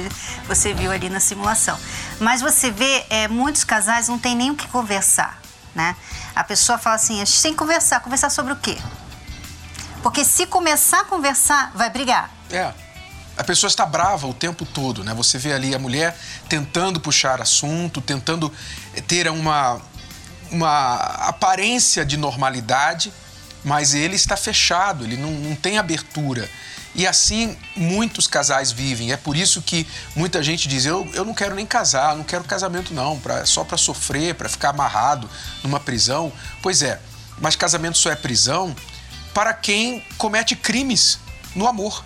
você 0.48 0.74
viu 0.74 0.90
ali 0.90 1.08
na 1.08 1.20
simulação. 1.20 1.78
Mas 2.18 2.40
você 2.40 2.70
vê, 2.70 3.04
é, 3.08 3.28
muitos 3.28 3.62
casais 3.62 4.08
não 4.08 4.18
tem 4.18 4.34
nem 4.34 4.50
o 4.50 4.56
que 4.56 4.66
conversar, 4.68 5.40
né? 5.74 5.96
A 6.34 6.44
pessoa 6.44 6.78
fala 6.78 6.96
assim, 6.96 7.20
a 7.20 7.24
gente 7.24 7.42
tem 7.42 7.52
que 7.52 7.58
conversar. 7.58 8.00
Conversar 8.00 8.30
sobre 8.30 8.52
o 8.52 8.56
quê? 8.56 8.78
Porque 10.02 10.24
se 10.24 10.46
começar 10.46 11.00
a 11.00 11.04
conversar, 11.04 11.72
vai 11.74 11.88
brigar. 11.90 12.30
É. 12.50 12.72
A 13.36 13.44
pessoa 13.44 13.68
está 13.68 13.86
brava 13.86 14.26
o 14.26 14.34
tempo 14.34 14.66
todo, 14.66 15.02
né? 15.02 15.14
Você 15.14 15.38
vê 15.38 15.52
ali 15.52 15.74
a 15.74 15.78
mulher 15.78 16.16
tentando 16.48 17.00
puxar 17.00 17.40
assunto, 17.40 18.00
tentando 18.00 18.52
ter 19.06 19.28
uma, 19.28 19.80
uma 20.50 20.96
aparência 20.96 22.04
de 22.04 22.16
normalidade, 22.16 23.12
mas 23.64 23.94
ele 23.94 24.16
está 24.16 24.36
fechado, 24.36 25.04
ele 25.04 25.16
não, 25.16 25.30
não 25.30 25.56
tem 25.56 25.78
abertura. 25.78 26.48
E 26.94 27.06
assim 27.06 27.56
muitos 27.74 28.26
casais 28.26 28.70
vivem. 28.70 29.12
É 29.12 29.16
por 29.16 29.36
isso 29.36 29.62
que 29.62 29.86
muita 30.14 30.42
gente 30.42 30.68
diz: 30.68 30.84
eu, 30.84 31.08
eu 31.14 31.24
não 31.24 31.34
quero 31.34 31.54
nem 31.54 31.66
casar, 31.66 32.16
não 32.16 32.24
quero 32.24 32.44
casamento, 32.44 32.92
não, 32.92 33.18
pra, 33.18 33.46
só 33.46 33.64
para 33.64 33.78
sofrer, 33.78 34.34
para 34.34 34.48
ficar 34.48 34.70
amarrado 34.70 35.28
numa 35.62 35.80
prisão. 35.80 36.32
Pois 36.60 36.82
é, 36.82 37.00
mas 37.38 37.56
casamento 37.56 37.98
só 37.98 38.10
é 38.10 38.16
prisão 38.16 38.74
para 39.32 39.54
quem 39.54 40.04
comete 40.18 40.54
crimes 40.54 41.18
no 41.54 41.66
amor. 41.66 42.04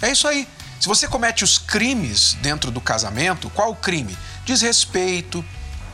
É 0.00 0.10
isso 0.10 0.26
aí. 0.26 0.48
Se 0.80 0.86
você 0.86 1.08
comete 1.08 1.42
os 1.42 1.58
crimes 1.58 2.34
dentro 2.40 2.70
do 2.70 2.80
casamento, 2.80 3.50
qual 3.50 3.72
o 3.72 3.76
crime? 3.76 4.16
Desrespeito, 4.44 5.44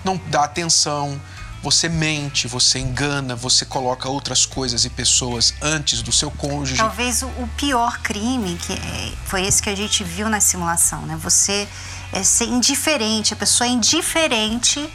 não 0.05 0.20
dá 0.29 0.44
atenção, 0.44 1.20
você 1.64 1.88
mente, 1.88 2.46
você 2.46 2.79
engana, 2.79 3.35
você 3.35 3.64
coloca 3.64 4.07
outras 4.07 4.44
coisas 4.44 4.85
e 4.85 4.90
pessoas 4.90 5.55
antes 5.62 6.03
do 6.03 6.12
seu 6.12 6.31
cônjuge. 6.31 6.77
Talvez 6.77 7.22
o, 7.22 7.48
pior 7.57 8.00
crime 8.03 8.59
que 8.59 8.74
é, 8.74 9.12
foi 9.24 9.46
esse 9.46 9.62
que 9.62 9.70
a 9.70 9.74
gente 9.74 10.05
viu 10.05 10.29
na 10.29 10.40
simulação, 10.40 11.00
né? 11.07 11.16
Você 11.22 11.66
é 12.12 12.22
ser 12.22 12.48
indiferente, 12.48 13.33
a 13.33 13.37
pessoa 13.37 13.66
é 13.66 13.70
indiferente 13.70 14.87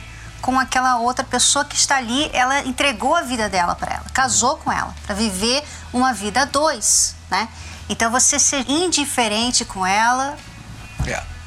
com 0.44 0.60
aquela 0.60 1.00
outra 1.00 1.26
pessoa 1.26 1.66
que 1.66 1.76
está 1.76 1.98
ali, 1.98 2.30
ela 2.32 2.62
entregou 2.62 3.16
a 3.16 3.24
vida 3.24 3.50
dela 3.50 3.74
para 3.74 3.96
ela, 3.96 4.06
casou 4.14 4.58
com 4.58 4.72
ela, 4.72 4.96
para 5.08 5.16
viver 5.16 5.64
uma 5.92 6.14
vida 6.14 6.44
a 6.44 6.46
dois, 6.46 7.16
né? 7.32 7.50
Então 7.90 8.12
você 8.12 8.38
ser 8.38 8.70
indiferente 8.70 9.66
com 9.66 9.84
ela 9.84 10.38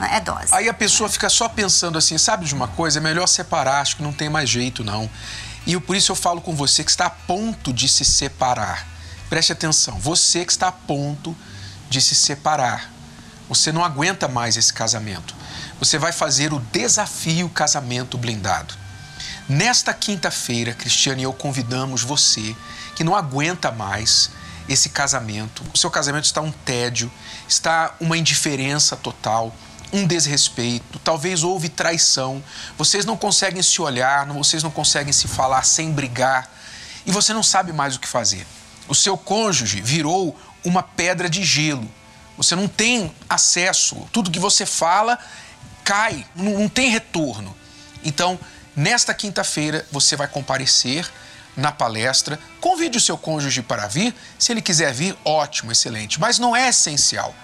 É. 0.00 0.16
é 0.16 0.20
dose. 0.20 0.52
Aí 0.52 0.68
a 0.68 0.74
pessoa 0.74 1.08
fica 1.08 1.28
só 1.28 1.48
pensando 1.48 1.98
assim, 1.98 2.18
sabe 2.18 2.46
de 2.46 2.54
uma 2.54 2.68
coisa? 2.68 2.98
É 2.98 3.02
melhor 3.02 3.26
separar, 3.26 3.80
acho 3.80 3.96
que 3.96 4.02
não 4.02 4.12
tem 4.12 4.28
mais 4.28 4.48
jeito, 4.48 4.82
não. 4.82 5.08
E 5.66 5.78
por 5.78 5.94
isso 5.94 6.12
eu 6.12 6.16
falo 6.16 6.40
com 6.40 6.54
você 6.54 6.82
que 6.82 6.90
está 6.90 7.06
a 7.06 7.10
ponto 7.10 7.72
de 7.72 7.88
se 7.88 8.04
separar. 8.04 8.86
Preste 9.28 9.52
atenção, 9.52 9.98
você 9.98 10.44
que 10.44 10.52
está 10.52 10.68
a 10.68 10.72
ponto 10.72 11.36
de 11.88 12.00
se 12.00 12.14
separar. 12.14 12.90
Você 13.48 13.70
não 13.70 13.84
aguenta 13.84 14.28
mais 14.28 14.56
esse 14.56 14.72
casamento. 14.72 15.34
Você 15.78 15.98
vai 15.98 16.12
fazer 16.12 16.52
o 16.52 16.58
desafio 16.58 17.48
casamento 17.48 18.16
blindado. 18.16 18.74
Nesta 19.48 19.92
quinta-feira, 19.92 20.72
Cristiane 20.72 21.22
e 21.22 21.24
eu 21.24 21.32
convidamos 21.32 22.02
você 22.02 22.56
que 22.94 23.04
não 23.04 23.14
aguenta 23.14 23.70
mais 23.70 24.30
esse 24.68 24.88
casamento. 24.88 25.62
O 25.74 25.76
seu 25.76 25.90
casamento 25.90 26.24
está 26.24 26.40
um 26.40 26.52
tédio, 26.52 27.10
está 27.48 27.94
uma 28.00 28.16
indiferença 28.16 28.96
total, 28.96 29.54
um 29.92 30.06
desrespeito, 30.06 30.98
talvez 31.00 31.42
houve 31.44 31.68
traição. 31.68 32.42
Vocês 32.78 33.04
não 33.04 33.16
conseguem 33.16 33.62
se 33.62 33.80
olhar, 33.82 34.26
vocês 34.26 34.62
não 34.62 34.70
conseguem 34.70 35.12
se 35.12 35.28
falar 35.28 35.62
sem 35.64 35.92
brigar 35.92 36.50
e 37.04 37.12
você 37.12 37.34
não 37.34 37.42
sabe 37.42 37.72
mais 37.72 37.96
o 37.96 38.00
que 38.00 38.08
fazer. 38.08 38.46
O 38.88 38.94
seu 38.94 39.16
cônjuge 39.16 39.80
virou 39.80 40.36
uma 40.64 40.82
pedra 40.82 41.28
de 41.28 41.44
gelo. 41.44 41.88
Você 42.36 42.56
não 42.56 42.66
tem 42.66 43.14
acesso, 43.28 44.08
tudo 44.12 44.30
que 44.30 44.38
você 44.38 44.64
fala 44.64 45.18
cai, 45.84 46.24
não 46.34 46.68
tem 46.68 46.90
retorno. 46.90 47.54
Então, 48.04 48.38
nesta 48.74 49.12
quinta-feira, 49.12 49.86
você 49.90 50.16
vai 50.16 50.28
comparecer 50.28 51.10
na 51.56 51.70
palestra. 51.70 52.38
Convide 52.60 52.98
o 52.98 53.00
seu 53.00 53.18
cônjuge 53.18 53.62
para 53.62 53.86
vir. 53.86 54.14
Se 54.38 54.52
ele 54.52 54.62
quiser 54.62 54.92
vir, 54.92 55.16
ótimo, 55.24 55.72
excelente. 55.72 56.20
Mas 56.20 56.38
não 56.38 56.54
é 56.56 56.68
essencial. 56.68 57.34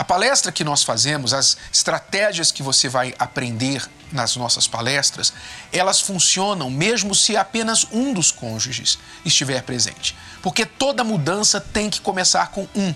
A 0.00 0.04
palestra 0.04 0.50
que 0.50 0.64
nós 0.64 0.82
fazemos, 0.82 1.34
as 1.34 1.58
estratégias 1.70 2.50
que 2.50 2.62
você 2.62 2.88
vai 2.88 3.14
aprender 3.18 3.86
nas 4.10 4.34
nossas 4.34 4.66
palestras, 4.66 5.30
elas 5.70 6.00
funcionam 6.00 6.70
mesmo 6.70 7.14
se 7.14 7.36
apenas 7.36 7.86
um 7.92 8.14
dos 8.14 8.30
cônjuges 8.30 8.98
estiver 9.26 9.62
presente. 9.62 10.16
Porque 10.40 10.64
toda 10.64 11.04
mudança 11.04 11.60
tem 11.60 11.90
que 11.90 12.00
começar 12.00 12.50
com 12.50 12.66
um. 12.74 12.94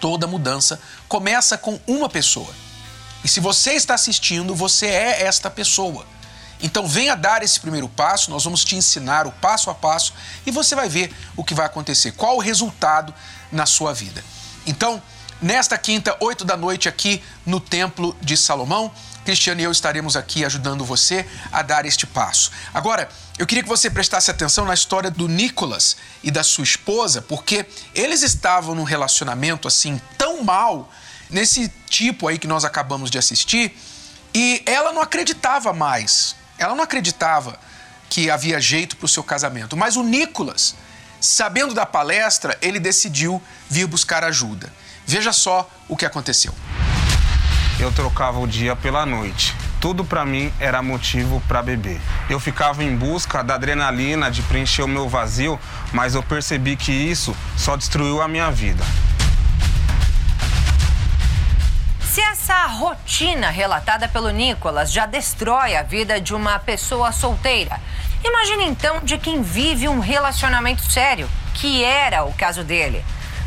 Toda 0.00 0.26
mudança 0.26 0.80
começa 1.06 1.56
com 1.56 1.78
uma 1.86 2.08
pessoa. 2.08 2.52
E 3.22 3.28
se 3.28 3.38
você 3.38 3.74
está 3.74 3.94
assistindo, 3.94 4.52
você 4.52 4.86
é 4.86 5.22
esta 5.22 5.48
pessoa. 5.48 6.04
Então 6.60 6.88
venha 6.88 7.14
dar 7.14 7.44
esse 7.44 7.60
primeiro 7.60 7.88
passo, 7.88 8.32
nós 8.32 8.42
vamos 8.42 8.64
te 8.64 8.74
ensinar 8.74 9.28
o 9.28 9.32
passo 9.32 9.70
a 9.70 9.74
passo 9.76 10.12
e 10.44 10.50
você 10.50 10.74
vai 10.74 10.88
ver 10.88 11.14
o 11.36 11.44
que 11.44 11.54
vai 11.54 11.66
acontecer, 11.66 12.10
qual 12.10 12.34
o 12.34 12.40
resultado 12.40 13.14
na 13.52 13.64
sua 13.64 13.94
vida. 13.94 14.24
Então, 14.66 15.00
nesta 15.40 15.78
quinta, 15.78 16.16
8 16.20 16.44
da 16.44 16.56
noite, 16.56 16.88
aqui 16.88 17.22
no 17.46 17.60
Templo 17.60 18.16
de 18.20 18.36
Salomão, 18.36 18.92
Cristiano 19.24 19.60
e 19.60 19.64
eu 19.64 19.70
estaremos 19.70 20.16
aqui 20.16 20.44
ajudando 20.44 20.84
você 20.84 21.26
a 21.52 21.62
dar 21.62 21.84
este 21.84 22.06
passo. 22.06 22.50
Agora, 22.72 23.08
eu 23.38 23.46
queria 23.46 23.62
que 23.62 23.68
você 23.68 23.90
prestasse 23.90 24.30
atenção 24.30 24.64
na 24.64 24.74
história 24.74 25.10
do 25.10 25.28
Nicolas 25.28 25.96
e 26.22 26.30
da 26.30 26.42
sua 26.42 26.64
esposa, 26.64 27.22
porque 27.22 27.66
eles 27.94 28.22
estavam 28.22 28.74
num 28.74 28.82
relacionamento 28.82 29.68
assim 29.68 30.00
tão 30.18 30.42
mal, 30.42 30.90
nesse 31.28 31.72
tipo 31.88 32.28
aí 32.28 32.38
que 32.38 32.46
nós 32.46 32.64
acabamos 32.64 33.10
de 33.10 33.18
assistir, 33.18 33.76
e 34.34 34.62
ela 34.66 34.92
não 34.92 35.02
acreditava 35.02 35.72
mais. 35.72 36.34
Ela 36.58 36.74
não 36.74 36.84
acreditava 36.84 37.58
que 38.08 38.30
havia 38.30 38.60
jeito 38.60 38.96
para 38.96 39.06
o 39.06 39.08
seu 39.08 39.22
casamento. 39.22 39.76
Mas 39.76 39.96
o 39.96 40.02
Nicolas, 40.02 40.74
sabendo 41.20 41.72
da 41.72 41.86
palestra, 41.86 42.58
ele 42.60 42.80
decidiu 42.80 43.40
vir 43.68 43.86
buscar 43.86 44.24
ajuda. 44.24 44.72
Veja 45.06 45.32
só 45.32 45.68
o 45.88 45.96
que 45.96 46.06
aconteceu. 46.06 46.54
Eu 47.78 47.90
trocava 47.90 48.38
o 48.38 48.46
dia 48.46 48.76
pela 48.76 49.06
noite. 49.06 49.56
Tudo 49.80 50.04
pra 50.04 50.26
mim 50.26 50.52
era 50.60 50.82
motivo 50.82 51.42
pra 51.48 51.62
beber. 51.62 51.98
Eu 52.28 52.38
ficava 52.38 52.84
em 52.84 52.94
busca 52.94 53.42
da 53.42 53.54
adrenalina 53.54 54.30
de 54.30 54.42
preencher 54.42 54.82
o 54.82 54.88
meu 54.88 55.08
vazio, 55.08 55.58
mas 55.90 56.14
eu 56.14 56.22
percebi 56.22 56.76
que 56.76 56.92
isso 56.92 57.34
só 57.56 57.76
destruiu 57.76 58.20
a 58.20 58.28
minha 58.28 58.50
vida. 58.50 58.84
Se 62.12 62.20
essa 62.20 62.66
rotina 62.66 63.48
relatada 63.50 64.08
pelo 64.08 64.30
Nicolas 64.30 64.92
já 64.92 65.06
destrói 65.06 65.76
a 65.76 65.82
vida 65.82 66.20
de 66.20 66.34
uma 66.34 66.58
pessoa 66.58 67.12
solteira, 67.12 67.80
imagine 68.22 68.64
então 68.64 69.00
de 69.00 69.16
quem 69.16 69.40
vive 69.40 69.88
um 69.88 70.00
relacionamento 70.00 70.82
sério, 70.90 71.30
que 71.54 71.82
era 71.82 72.24
o 72.24 72.32
caso 72.34 72.62
dele. 72.62 73.02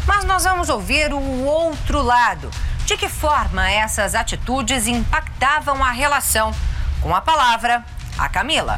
Mas 0.05 0.25
nós 0.25 0.43
vamos 0.43 0.69
ouvir 0.69 1.13
o 1.13 1.43
outro 1.45 2.01
lado. 2.01 2.49
De 2.85 2.97
que 2.97 3.07
forma 3.07 3.69
essas 3.69 4.13
atitudes 4.13 4.87
impactavam 4.87 5.83
a 5.83 5.91
relação? 5.91 6.53
Com 7.01 7.15
a 7.15 7.21
palavra, 7.21 7.83
a 8.17 8.27
Camila. 8.27 8.77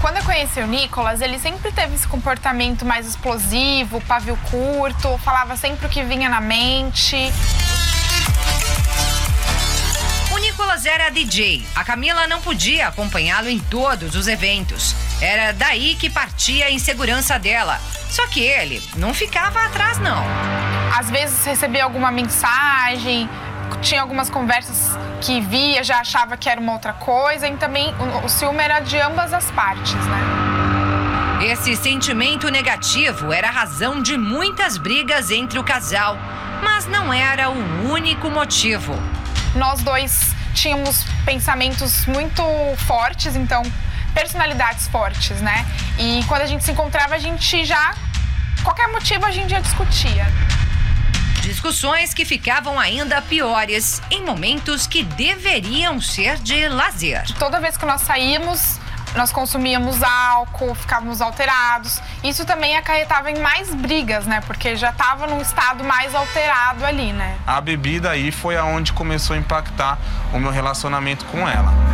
Quando 0.00 0.16
eu 0.16 0.24
conheci 0.24 0.60
o 0.60 0.66
Nicolas, 0.66 1.20
ele 1.20 1.38
sempre 1.38 1.70
teve 1.70 1.94
esse 1.94 2.08
comportamento 2.08 2.86
mais 2.86 3.06
explosivo, 3.06 4.00
pavio 4.00 4.36
curto, 4.50 5.18
falava 5.18 5.56
sempre 5.56 5.86
o 5.86 5.88
que 5.90 6.02
vinha 6.02 6.28
na 6.28 6.40
mente. 6.40 7.16
O 10.32 10.38
Nicolas 10.38 10.86
era 10.86 11.10
DJ. 11.10 11.66
A 11.74 11.84
Camila 11.84 12.26
não 12.26 12.40
podia 12.40 12.88
acompanhá-lo 12.88 13.50
em 13.50 13.58
todos 13.58 14.14
os 14.14 14.26
eventos. 14.26 14.96
Era 15.20 15.52
daí 15.52 15.94
que 15.96 16.08
partia 16.08 16.66
a 16.66 16.70
insegurança 16.70 17.38
dela. 17.38 17.78
Só 18.10 18.26
que 18.26 18.40
ele 18.40 18.82
não 18.96 19.14
ficava 19.14 19.64
atrás, 19.66 19.98
não. 19.98 20.24
Às 20.98 21.08
vezes 21.10 21.44
recebia 21.44 21.84
alguma 21.84 22.10
mensagem, 22.10 23.28
tinha 23.80 24.02
algumas 24.02 24.28
conversas 24.28 24.98
que 25.20 25.40
via, 25.40 25.84
já 25.84 26.00
achava 26.00 26.36
que 26.36 26.48
era 26.48 26.60
uma 26.60 26.72
outra 26.72 26.92
coisa, 26.92 27.46
e 27.46 27.56
também 27.56 27.94
o, 27.94 28.24
o 28.26 28.28
ciúme 28.28 28.62
era 28.62 28.80
de 28.80 28.98
ambas 28.98 29.32
as 29.32 29.50
partes, 29.52 29.94
né? 29.94 30.50
Esse 31.42 31.74
sentimento 31.76 32.50
negativo 32.50 33.32
era 33.32 33.48
a 33.48 33.50
razão 33.50 34.02
de 34.02 34.18
muitas 34.18 34.76
brigas 34.76 35.30
entre 35.30 35.58
o 35.58 35.64
casal, 35.64 36.18
mas 36.62 36.86
não 36.86 37.12
era 37.12 37.48
o 37.48 37.90
único 37.90 38.28
motivo. 38.28 38.94
Nós 39.54 39.80
dois 39.82 40.34
tínhamos 40.52 41.04
pensamentos 41.24 42.04
muito 42.06 42.42
fortes, 42.86 43.36
então 43.36 43.62
personalidades 44.10 44.88
fortes, 44.88 45.40
né? 45.40 45.66
E 45.98 46.24
quando 46.28 46.42
a 46.42 46.46
gente 46.46 46.64
se 46.64 46.72
encontrava, 46.72 47.14
a 47.14 47.18
gente 47.18 47.64
já 47.64 47.94
qualquer 48.62 48.88
motivo 48.88 49.24
a 49.24 49.30
gente 49.30 49.50
já 49.50 49.60
discutia. 49.60 50.26
Discussões 51.42 52.12
que 52.12 52.24
ficavam 52.24 52.78
ainda 52.78 53.20
piores 53.22 54.00
em 54.10 54.24
momentos 54.24 54.86
que 54.86 55.02
deveriam 55.02 56.00
ser 56.00 56.36
de 56.36 56.68
lazer. 56.68 57.24
Toda 57.38 57.58
vez 57.58 57.76
que 57.76 57.86
nós 57.86 58.02
saímos, 58.02 58.78
nós 59.16 59.32
consumíamos 59.32 60.02
álcool, 60.02 60.74
ficávamos 60.74 61.20
alterados. 61.20 62.00
Isso 62.22 62.44
também 62.44 62.76
acarretava 62.76 63.30
em 63.30 63.40
mais 63.40 63.74
brigas, 63.74 64.26
né? 64.26 64.40
Porque 64.46 64.76
já 64.76 64.90
estava 64.90 65.26
num 65.26 65.40
estado 65.40 65.82
mais 65.82 66.14
alterado 66.14 66.84
ali, 66.84 67.12
né? 67.12 67.36
A 67.46 67.60
bebida 67.60 68.10
aí 68.10 68.30
foi 68.30 68.56
aonde 68.56 68.92
começou 68.92 69.34
a 69.34 69.38
impactar 69.38 69.98
o 70.32 70.38
meu 70.38 70.50
relacionamento 70.50 71.24
com 71.26 71.48
ela. 71.48 71.89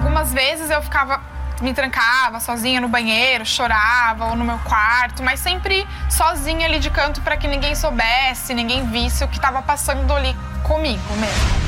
Algumas 0.00 0.32
vezes 0.32 0.70
eu 0.70 0.80
ficava 0.80 1.20
me 1.60 1.74
trancava 1.74 2.40
sozinha 2.40 2.80
no 2.80 2.88
banheiro, 2.88 3.44
chorava 3.44 4.30
ou 4.30 4.34
no 4.34 4.42
meu 4.42 4.58
quarto, 4.60 5.22
mas 5.22 5.40
sempre 5.40 5.86
sozinha 6.08 6.66
ali 6.66 6.78
de 6.78 6.88
canto 6.88 7.20
para 7.20 7.36
que 7.36 7.46
ninguém 7.46 7.74
soubesse, 7.74 8.54
ninguém 8.54 8.86
visse 8.86 9.22
o 9.22 9.28
que 9.28 9.36
estava 9.36 9.60
passando 9.60 10.10
ali 10.10 10.34
comigo 10.62 11.14
mesmo. 11.16 11.60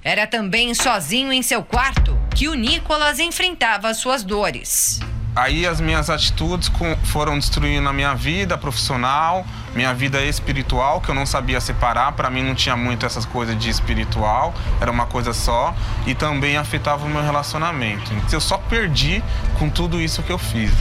Era 0.00 0.28
também 0.28 0.72
sozinho 0.74 1.32
em 1.32 1.42
seu 1.42 1.64
quarto 1.64 2.16
que 2.36 2.48
o 2.48 2.54
Nicolas 2.54 3.18
enfrentava 3.18 3.92
suas 3.92 4.22
dores. 4.22 5.00
Aí 5.36 5.66
as 5.66 5.82
minhas 5.82 6.08
atitudes 6.08 6.70
com- 6.70 6.96
foram 7.04 7.38
destruindo 7.38 7.86
a 7.86 7.92
minha 7.92 8.14
vida 8.14 8.56
profissional, 8.56 9.44
minha 9.74 9.92
vida 9.92 10.22
espiritual, 10.22 10.98
que 11.02 11.10
eu 11.10 11.14
não 11.14 11.26
sabia 11.26 11.60
separar. 11.60 12.12
Para 12.12 12.30
mim 12.30 12.42
não 12.42 12.54
tinha 12.54 12.74
muito 12.74 13.04
essas 13.04 13.26
coisas 13.26 13.56
de 13.58 13.68
espiritual, 13.68 14.54
era 14.80 14.90
uma 14.90 15.04
coisa 15.04 15.34
só. 15.34 15.74
E 16.06 16.14
também 16.14 16.56
afetava 16.56 17.04
o 17.04 17.08
meu 17.10 17.22
relacionamento. 17.22 18.10
Eu 18.32 18.40
só 18.40 18.56
perdi 18.56 19.22
com 19.58 19.68
tudo 19.68 20.00
isso 20.00 20.22
que 20.22 20.32
eu 20.32 20.38
fiz. 20.38 20.72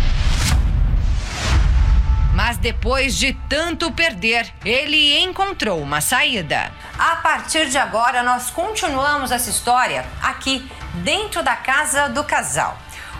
Mas 2.33 2.57
depois 2.57 3.17
de 3.17 3.33
tanto 3.49 3.91
perder, 3.91 4.53
ele 4.63 5.17
encontrou 5.21 5.81
uma 5.81 5.99
saída. 5.99 6.71
A 6.97 7.17
partir 7.17 7.69
de 7.69 7.77
agora, 7.77 8.23
nós 8.23 8.49
continuamos 8.49 9.31
essa 9.31 9.49
história 9.49 10.05
aqui 10.21 10.69
dentro 10.95 11.43
da 11.43 11.55
casa 11.57 12.07
do 12.07 12.23
casal. 12.23 12.77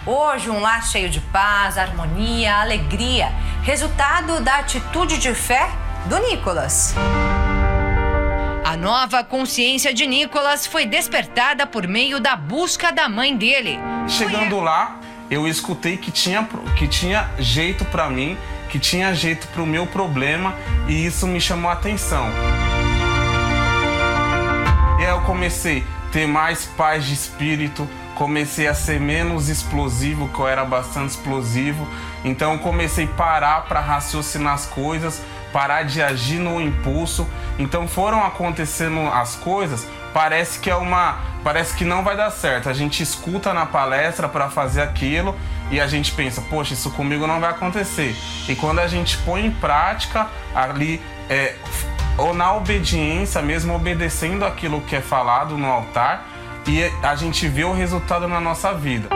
Hoje, 0.07 0.51
um 0.51 0.59
lar 0.59 0.85
cheio 0.85 1.09
de 1.09 1.19
paz, 1.19 1.79
harmonia, 1.79 2.57
alegria, 2.57 3.31
resultado 3.63 4.39
da 4.39 4.57
atitude 4.57 5.17
de 5.17 5.33
fé 5.33 5.67
do 6.05 6.19
Nicolas. 6.19 6.93
A 8.63 8.77
nova 8.77 9.23
consciência 9.23 9.91
de 9.95 10.05
Nicolas 10.05 10.67
foi 10.67 10.85
despertada 10.85 11.65
por 11.65 11.87
meio 11.87 12.19
da 12.19 12.35
busca 12.35 12.91
da 12.91 13.09
mãe 13.09 13.35
dele. 13.35 13.79
Chegando 14.07 14.59
lá, 14.59 14.99
eu 15.31 15.47
escutei 15.47 15.97
que 15.97 16.11
tinha, 16.11 16.47
que 16.77 16.87
tinha 16.87 17.27
jeito 17.39 17.83
para 17.85 18.07
mim, 18.07 18.37
que 18.69 18.77
tinha 18.77 19.11
jeito 19.15 19.47
para 19.47 19.63
o 19.63 19.65
meu 19.65 19.87
problema 19.87 20.53
e 20.87 21.03
isso 21.03 21.25
me 21.25 21.41
chamou 21.41 21.71
a 21.71 21.73
atenção. 21.73 22.27
E 24.99 25.03
aí 25.03 25.09
eu 25.09 25.21
comecei 25.21 25.83
a 26.07 26.11
ter 26.11 26.27
mais 26.27 26.65
paz 26.77 27.05
de 27.05 27.13
espírito, 27.15 27.89
comecei 28.15 28.67
a 28.67 28.73
ser 28.73 28.99
menos 28.99 29.49
explosivo, 29.49 30.29
que 30.29 30.39
eu 30.39 30.47
era 30.47 30.65
bastante 30.65 31.11
explosivo. 31.11 31.87
Então 32.23 32.53
eu 32.53 32.59
comecei 32.59 33.05
a 33.05 33.09
parar 33.09 33.65
para 33.65 33.79
raciocinar 33.79 34.53
as 34.53 34.65
coisas, 34.65 35.21
parar 35.53 35.83
de 35.83 36.01
agir 36.01 36.39
no 36.39 36.59
impulso. 36.59 37.27
Então 37.59 37.87
foram 37.87 38.23
acontecendo 38.23 38.99
as 39.01 39.35
coisas, 39.35 39.87
parece 40.13 40.59
que 40.59 40.69
é 40.69 40.75
uma, 40.75 41.19
parece 41.43 41.75
que 41.75 41.85
não 41.85 42.03
vai 42.03 42.17
dar 42.17 42.31
certo. 42.31 42.69
A 42.69 42.73
gente 42.73 43.03
escuta 43.03 43.53
na 43.53 43.65
palestra 43.65 44.27
para 44.27 44.49
fazer 44.49 44.81
aquilo 44.81 45.35
e 45.69 45.79
a 45.79 45.87
gente 45.87 46.11
pensa, 46.13 46.41
poxa, 46.41 46.73
isso 46.73 46.89
comigo 46.91 47.27
não 47.27 47.39
vai 47.39 47.51
acontecer. 47.51 48.15
E 48.47 48.55
quando 48.55 48.79
a 48.79 48.87
gente 48.87 49.17
põe 49.19 49.45
em 49.45 49.51
prática 49.51 50.27
ali 50.53 51.01
é, 51.29 51.55
ou 52.17 52.33
na 52.33 52.53
obediência, 52.53 53.41
mesmo 53.41 53.75
obedecendo 53.75 54.45
aquilo 54.45 54.81
que 54.81 54.95
é 54.95 55.01
falado 55.01 55.57
no 55.57 55.69
altar, 55.69 56.34
e 56.67 56.91
a 57.03 57.15
gente 57.15 57.47
vê 57.47 57.63
o 57.63 57.73
resultado 57.73 58.27
na 58.27 58.39
nossa 58.39 58.73
vida. 58.73 59.09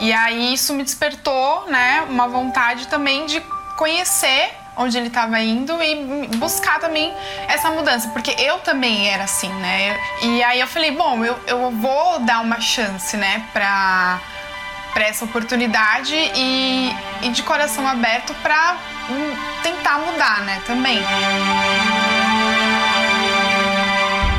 E 0.00 0.12
aí 0.12 0.52
isso 0.52 0.74
me 0.74 0.82
despertou, 0.82 1.66
né, 1.68 2.04
uma 2.08 2.28
vontade 2.28 2.86
também 2.88 3.26
de 3.26 3.40
conhecer 3.76 4.50
onde 4.76 4.98
ele 4.98 5.06
estava 5.06 5.40
indo 5.40 5.82
e 5.82 6.26
buscar 6.36 6.78
também 6.78 7.12
essa 7.48 7.70
mudança, 7.70 8.08
porque 8.10 8.30
eu 8.38 8.58
também 8.58 9.08
era 9.08 9.24
assim, 9.24 9.48
né? 9.54 9.98
E 10.22 10.42
aí 10.44 10.60
eu 10.60 10.66
falei, 10.66 10.90
bom, 10.90 11.24
eu, 11.24 11.38
eu 11.46 11.70
vou 11.70 12.18
dar 12.20 12.42
uma 12.42 12.60
chance, 12.60 13.16
né, 13.16 13.42
para 13.52 14.20
para 14.92 15.08
essa 15.08 15.26
oportunidade 15.26 16.14
e, 16.14 16.90
e 17.20 17.28
de 17.28 17.42
coração 17.42 17.86
aberto 17.86 18.34
para 18.42 18.78
tentar 19.62 19.98
mudar, 19.98 20.40
né, 20.40 20.62
também. 20.66 20.98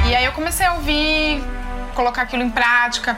E 0.07 0.15
aí 0.15 0.23
eu 0.23 0.31
comecei 0.31 0.65
a 0.65 0.73
ouvir, 0.73 1.43
colocar 1.93 2.21
aquilo 2.21 2.41
em 2.41 2.49
prática, 2.49 3.17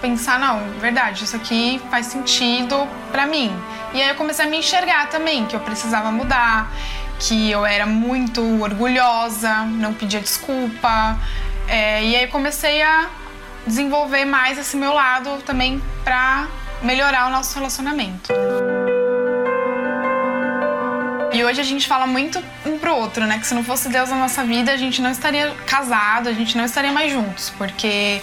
pensar, 0.00 0.38
não, 0.38 0.80
verdade, 0.80 1.24
isso 1.24 1.36
aqui 1.36 1.80
faz 1.90 2.06
sentido 2.06 2.88
para 3.12 3.26
mim. 3.26 3.54
E 3.92 4.00
aí 4.00 4.08
eu 4.08 4.14
comecei 4.14 4.46
a 4.46 4.48
me 4.48 4.56
enxergar 4.56 5.08
também, 5.10 5.44
que 5.44 5.54
eu 5.54 5.60
precisava 5.60 6.10
mudar, 6.10 6.72
que 7.18 7.50
eu 7.50 7.66
era 7.66 7.84
muito 7.84 8.40
orgulhosa, 8.62 9.64
não 9.64 9.92
pedia 9.92 10.20
desculpa. 10.20 11.18
É, 11.68 12.02
e 12.02 12.16
aí 12.16 12.24
eu 12.24 12.28
comecei 12.28 12.80
a 12.80 13.10
desenvolver 13.66 14.24
mais 14.24 14.56
esse 14.58 14.78
meu 14.78 14.94
lado 14.94 15.42
também 15.44 15.82
para 16.02 16.48
melhorar 16.82 17.28
o 17.28 17.30
nosso 17.30 17.54
relacionamento. 17.58 18.32
E 21.32 21.44
hoje 21.44 21.60
a 21.60 21.64
gente 21.64 21.86
fala 21.86 22.06
muito 22.08 22.42
um 22.66 22.76
pro 22.76 22.94
outro, 22.96 23.24
né? 23.24 23.38
Que 23.38 23.46
se 23.46 23.54
não 23.54 23.62
fosse 23.62 23.88
Deus 23.88 24.10
na 24.10 24.16
nossa 24.16 24.44
vida, 24.44 24.72
a 24.72 24.76
gente 24.76 25.00
não 25.00 25.10
estaria 25.10 25.54
casado, 25.64 26.28
a 26.28 26.32
gente 26.32 26.56
não 26.56 26.64
estaria 26.64 26.92
mais 26.92 27.12
juntos, 27.12 27.52
porque 27.56 28.20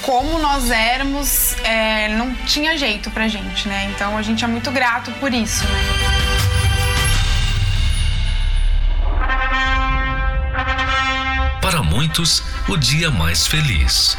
como 0.00 0.38
nós 0.38 0.70
éramos, 0.70 1.54
é, 1.62 2.08
não 2.16 2.34
tinha 2.46 2.76
jeito 2.78 3.10
pra 3.10 3.28
gente, 3.28 3.68
né? 3.68 3.90
Então 3.94 4.16
a 4.16 4.22
gente 4.22 4.42
é 4.44 4.46
muito 4.46 4.70
grato 4.70 5.10
por 5.12 5.32
isso, 5.32 5.64
né? 5.64 5.78
Para 11.60 11.82
muitos, 11.82 12.42
o 12.66 12.78
dia 12.78 13.10
mais 13.10 13.46
feliz. 13.46 14.16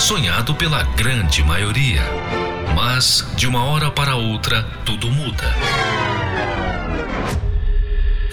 Sonhado 0.00 0.52
pela 0.56 0.82
grande 0.82 1.44
maioria. 1.44 2.02
Mas, 2.74 3.24
de 3.36 3.46
uma 3.46 3.64
hora 3.64 3.88
para 3.88 4.16
outra, 4.16 4.64
tudo 4.84 5.10
muda 5.12 5.54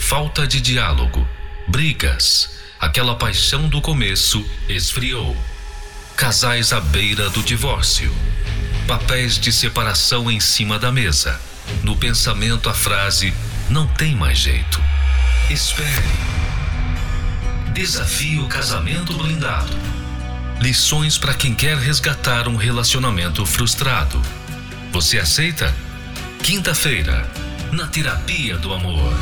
falta 0.08 0.48
de 0.48 0.62
diálogo, 0.62 1.28
brigas, 1.68 2.52
aquela 2.80 3.16
paixão 3.16 3.68
do 3.68 3.82
começo 3.82 4.50
esfriou. 4.70 5.36
Casais 6.16 6.72
à 6.72 6.80
beira 6.80 7.30
do 7.30 7.44
divórcio, 7.44 8.10
papéis 8.88 9.38
de 9.38 9.52
separação 9.52 10.32
em 10.32 10.40
cima 10.40 10.80
da 10.80 10.94
mesa. 10.94 11.38
No 11.84 11.98
pensamento, 11.98 12.70
a 12.70 12.74
frase: 12.74 13.34
não 13.70 13.86
tem 13.86 14.16
mais 14.16 14.38
jeito. 14.38 14.82
Espere. 15.50 16.08
Desafio 17.74 18.48
casamento 18.48 19.12
blindado. 19.18 19.76
Lições 20.62 21.18
para 21.18 21.34
quem 21.34 21.54
quer 21.54 21.78
resgatar 21.78 22.48
um 22.48 22.56
relacionamento 22.56 23.46
frustrado. 23.46 24.22
Você 24.94 25.20
aceita? 25.20 25.76
Quinta-feira, 26.42 27.30
na 27.74 27.88
Terapia 27.88 28.58
do 28.58 28.74
Amor. 28.74 29.14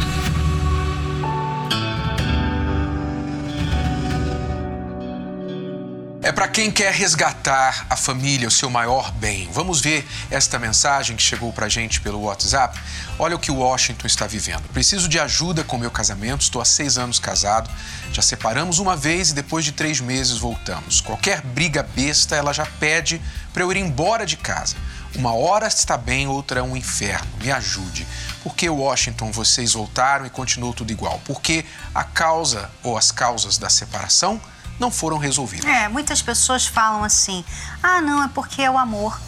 É 6.25 6.31
para 6.31 6.47
quem 6.47 6.71
quer 6.71 6.91
resgatar 6.91 7.85
a 7.87 7.95
família, 7.95 8.47
o 8.47 8.51
seu 8.51 8.67
maior 8.67 9.11
bem. 9.11 9.47
Vamos 9.53 9.79
ver 9.79 10.03
esta 10.31 10.57
mensagem 10.57 11.15
que 11.15 11.21
chegou 11.21 11.53
para 11.53 11.69
gente 11.69 12.01
pelo 12.01 12.19
WhatsApp. 12.23 12.81
Olha 13.19 13.35
o 13.35 13.39
que 13.39 13.51
Washington 13.51 14.07
está 14.07 14.25
vivendo. 14.25 14.63
Preciso 14.69 15.07
de 15.07 15.19
ajuda 15.19 15.63
com 15.63 15.77
meu 15.77 15.91
casamento. 15.91 16.41
Estou 16.41 16.59
há 16.59 16.65
seis 16.65 16.97
anos 16.97 17.19
casado. 17.19 17.69
Já 18.11 18.23
separamos 18.23 18.79
uma 18.79 18.95
vez 18.95 19.29
e 19.29 19.33
depois 19.35 19.63
de 19.63 19.71
três 19.71 20.01
meses 20.01 20.39
voltamos. 20.39 20.99
Qualquer 20.99 21.41
briga 21.41 21.83
besta, 21.83 22.35
ela 22.35 22.53
já 22.53 22.65
pede 22.65 23.21
para 23.53 23.61
eu 23.61 23.71
ir 23.71 23.77
embora 23.77 24.25
de 24.25 24.35
casa. 24.35 24.75
Uma 25.15 25.35
hora 25.35 25.67
está 25.67 25.95
bem, 25.95 26.27
outra 26.27 26.59
é 26.59 26.63
um 26.63 26.75
inferno. 26.75 27.29
Me 27.39 27.51
ajude. 27.51 28.07
Por 28.41 28.55
que, 28.55 28.67
Washington, 28.67 29.31
vocês 29.31 29.73
voltaram 29.73 30.25
e 30.25 30.31
continuou 30.31 30.73
tudo 30.73 30.91
igual? 30.91 31.21
Porque 31.23 31.63
a 31.93 32.03
causa 32.03 32.67
ou 32.81 32.97
as 32.97 33.11
causas 33.11 33.59
da 33.59 33.69
separação 33.69 34.41
não 34.79 34.91
foram 34.91 35.17
resolvidas. 35.17 35.65
É, 35.65 35.87
muitas 35.87 36.21
pessoas 36.21 36.65
falam 36.65 37.03
assim: 37.03 37.43
ah, 37.81 38.01
não, 38.01 38.23
é 38.23 38.27
porque 38.27 38.61
é 38.61 38.69
o 38.69 38.77
amor. 38.77 39.19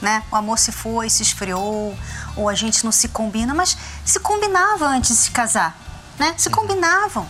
Né? 0.00 0.22
O 0.32 0.36
amor 0.36 0.58
se 0.58 0.72
foi, 0.72 1.08
se 1.08 1.22
esfriou, 1.22 1.96
ou 2.36 2.48
a 2.48 2.54
gente 2.54 2.84
não 2.84 2.90
se 2.90 3.08
combina, 3.08 3.54
mas 3.54 3.76
se 4.04 4.18
combinava 4.18 4.86
antes 4.86 5.10
de 5.10 5.16
se 5.16 5.30
casar, 5.30 5.78
né? 6.18 6.34
Se 6.36 6.50
combinavam. 6.50 7.24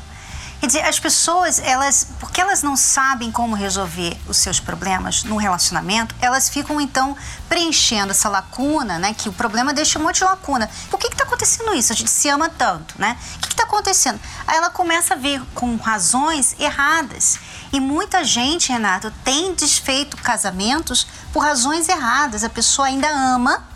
Quer 0.63 0.69
dizer, 0.69 0.83
as 0.83 1.01
pessoas, 1.01 1.59
elas, 1.59 2.07
porque 2.21 2.41
elas 2.41 2.63
não 2.63 2.77
sabem 2.77 3.33
como 3.33 3.57
resolver 3.57 4.17
os 4.29 4.37
seus 4.37 4.61
problemas 4.61 5.25
no 5.25 5.37
relacionamento, 5.37 6.15
elas 6.21 6.49
ficam 6.49 6.81
então 6.81 7.17
preenchendo 7.49 8.13
essa 8.13 8.29
lacuna, 8.29 8.97
né? 8.97 9.13
Que 9.13 9.29
o 9.29 9.33
problema 9.33 9.75
deixa 9.75 9.99
um 9.99 10.05
monte 10.05 10.19
de 10.19 10.25
lacuna. 10.25 10.71
Por 10.89 11.01
que 11.01 11.09
está 11.09 11.25
acontecendo 11.25 11.75
isso? 11.75 11.93
A 11.93 11.97
gente 11.97 12.11
se 12.11 12.29
ama 12.29 12.49
tanto, 12.49 12.95
né? 12.97 13.19
O 13.35 13.41
que 13.41 13.49
está 13.49 13.65
acontecendo? 13.65 14.21
Aí 14.47 14.57
ela 14.57 14.71
começa 14.71 15.15
a 15.15 15.17
vir 15.17 15.43
com 15.53 15.75
razões 15.75 16.55
erradas. 16.61 17.41
E 17.73 17.81
muita 17.81 18.23
gente, 18.23 18.71
Renato, 18.71 19.13
tem 19.25 19.55
desfeito 19.55 20.17
casamentos 20.17 21.09
por 21.33 21.41
razões 21.41 21.89
erradas. 21.89 22.45
A 22.45 22.49
pessoa 22.49 22.87
ainda 22.87 23.09
ama, 23.09 23.67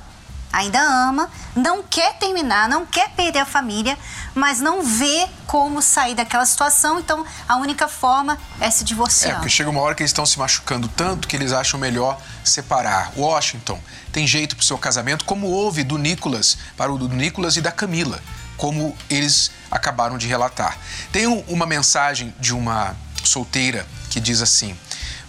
ainda 0.56 0.80
ama, 0.80 1.30
não 1.54 1.82
quer 1.82 2.14
terminar, 2.14 2.66
não 2.66 2.86
quer 2.86 3.10
perder 3.10 3.40
a 3.40 3.44
família, 3.44 3.98
mas 4.34 4.58
não 4.58 4.82
vê 4.82 5.28
como 5.46 5.82
sair 5.82 6.14
daquela 6.14 6.46
situação. 6.46 6.98
Então, 6.98 7.24
a 7.46 7.56
única 7.56 7.86
forma 7.86 8.38
é 8.58 8.70
se 8.70 8.82
divorciar. 8.82 9.32
É, 9.32 9.34
porque 9.34 9.50
chega 9.50 9.68
uma 9.68 9.80
hora 9.82 9.94
que 9.94 10.02
eles 10.02 10.10
estão 10.10 10.24
se 10.24 10.38
machucando 10.38 10.88
tanto 10.88 11.28
que 11.28 11.36
eles 11.36 11.52
acham 11.52 11.78
melhor 11.78 12.18
separar. 12.42 13.12
Washington 13.16 13.78
tem 14.10 14.26
jeito 14.26 14.56
para 14.56 14.62
o 14.62 14.66
seu 14.66 14.78
casamento, 14.78 15.26
como 15.26 15.46
houve 15.46 15.84
do 15.84 15.98
Nicolas, 15.98 16.56
para 16.74 16.90
o 16.90 16.96
do 16.96 17.08
Nicolas 17.08 17.56
e 17.56 17.60
da 17.60 17.70
Camila, 17.70 18.18
como 18.56 18.96
eles 19.10 19.50
acabaram 19.70 20.16
de 20.16 20.26
relatar. 20.26 20.78
Tem 21.12 21.26
uma 21.26 21.66
mensagem 21.66 22.34
de 22.40 22.54
uma 22.54 22.96
solteira 23.22 23.86
que 24.08 24.18
diz 24.18 24.40
assim: 24.40 24.74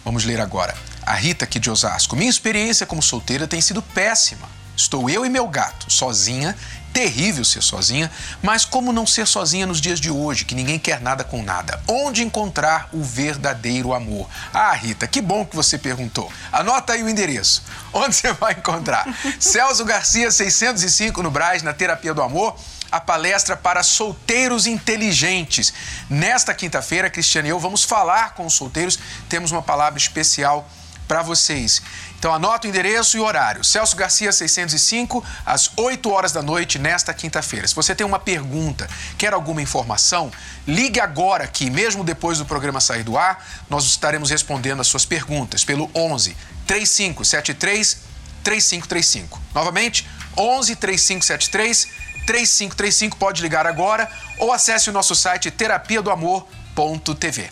vamos 0.06 0.24
ler 0.24 0.40
agora. 0.40 0.74
A 1.06 1.14
Rita 1.14 1.44
aqui 1.44 1.60
de 1.60 1.70
Osasco. 1.70 2.16
Minha 2.16 2.30
experiência 2.30 2.86
como 2.86 3.02
solteira 3.04 3.46
tem 3.46 3.60
sido 3.60 3.82
péssima. 3.82 4.57
Estou 4.78 5.10
eu 5.10 5.26
e 5.26 5.30
meu 5.30 5.48
gato, 5.48 5.92
sozinha. 5.92 6.56
Terrível 6.94 7.46
ser 7.46 7.62
sozinha, 7.62 8.10
mas 8.42 8.66
como 8.66 8.92
não 8.92 9.06
ser 9.06 9.28
sozinha 9.28 9.68
nos 9.68 9.80
dias 9.80 10.00
de 10.00 10.10
hoje, 10.10 10.46
que 10.46 10.56
ninguém 10.56 10.80
quer 10.80 11.00
nada 11.00 11.24
com 11.24 11.44
nada? 11.44 11.80
Onde 11.88 12.24
encontrar 12.24 12.90
o 12.92 13.04
verdadeiro 13.04 13.94
amor? 13.94 14.28
Ah, 14.52 14.74
Rita, 14.74 15.06
que 15.06 15.22
bom 15.22 15.46
que 15.46 15.56
você 15.56 15.78
perguntou. 15.78 16.32
Anota 16.52 16.94
aí 16.94 17.04
o 17.04 17.10
endereço. 17.10 17.62
Onde 17.94 18.16
você 18.16 18.34
vai 18.34 18.54
encontrar? 18.54 19.06
Celso 19.40 19.86
Garcia, 19.86 20.32
605 20.32 21.22
no 21.22 21.30
Braz, 21.30 21.62
na 21.62 21.74
Terapia 21.74 22.14
do 22.14 22.22
Amor 22.22 22.56
a 22.92 23.00
palestra 23.00 23.58
para 23.58 23.84
solteiros 23.84 24.66
inteligentes. 24.66 25.74
Nesta 26.10 26.54
quinta-feira, 26.54 27.10
Cristiane 27.10 27.50
e 27.50 27.52
eu 27.52 27.60
vamos 27.60 27.84
falar 27.84 28.34
com 28.34 28.46
os 28.46 28.54
solteiros. 28.54 28.98
Temos 29.28 29.52
uma 29.52 29.62
palavra 29.62 30.00
especial 30.00 30.68
para 31.08 31.22
vocês. 31.22 31.82
Então 32.20 32.34
anota 32.34 32.68
o 32.68 32.70
endereço 32.70 33.18
e 33.18 33.20
o 33.20 33.24
horário. 33.24 33.64
Celso 33.64 33.96
Garcia 33.96 34.32
605, 34.32 35.24
às 35.46 35.72
8 35.78 36.10
horas 36.12 36.32
da 36.32 36.42
noite, 36.42 36.78
nesta 36.78 37.14
quinta-feira. 37.14 37.68
Se 37.68 37.76
você 37.76 37.96
tem 37.96 38.06
uma 38.06 38.20
pergunta, 38.20 38.90
quer 39.18 39.34
alguma 39.34 39.62
informação, 39.62 40.32
ligue 40.68 41.00
agora 41.00 41.44
aqui, 41.44 41.70
mesmo 41.70 42.04
depois 42.04 42.38
do 42.38 42.46
programa 42.46 42.82
sair 42.82 43.04
do 43.04 43.18
ar, 43.18 43.46
nós 43.70 43.86
estaremos 43.86 44.30
respondendo 44.30 44.82
as 44.82 44.88
suas 44.88 45.06
perguntas 45.06 45.64
pelo 45.64 45.90
11 45.96 46.36
3573 46.66 47.98
3535. 48.44 49.42
Novamente, 49.54 50.08
11 50.38 50.76
3573 50.76 52.08
3535, 52.26 53.16
pode 53.18 53.42
ligar 53.42 53.66
agora 53.66 54.10
ou 54.38 54.52
acesse 54.52 54.90
o 54.90 54.94
nosso 54.94 55.16
site 55.16 55.50
terapia 55.50 56.02
do 56.02 56.12
amor.tv. 56.12 57.50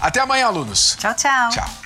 Até 0.00 0.20
amanhã, 0.20 0.46
alunos. 0.46 0.96
Tchau, 0.98 1.14
tchau. 1.14 1.50
Tchau. 1.50 1.85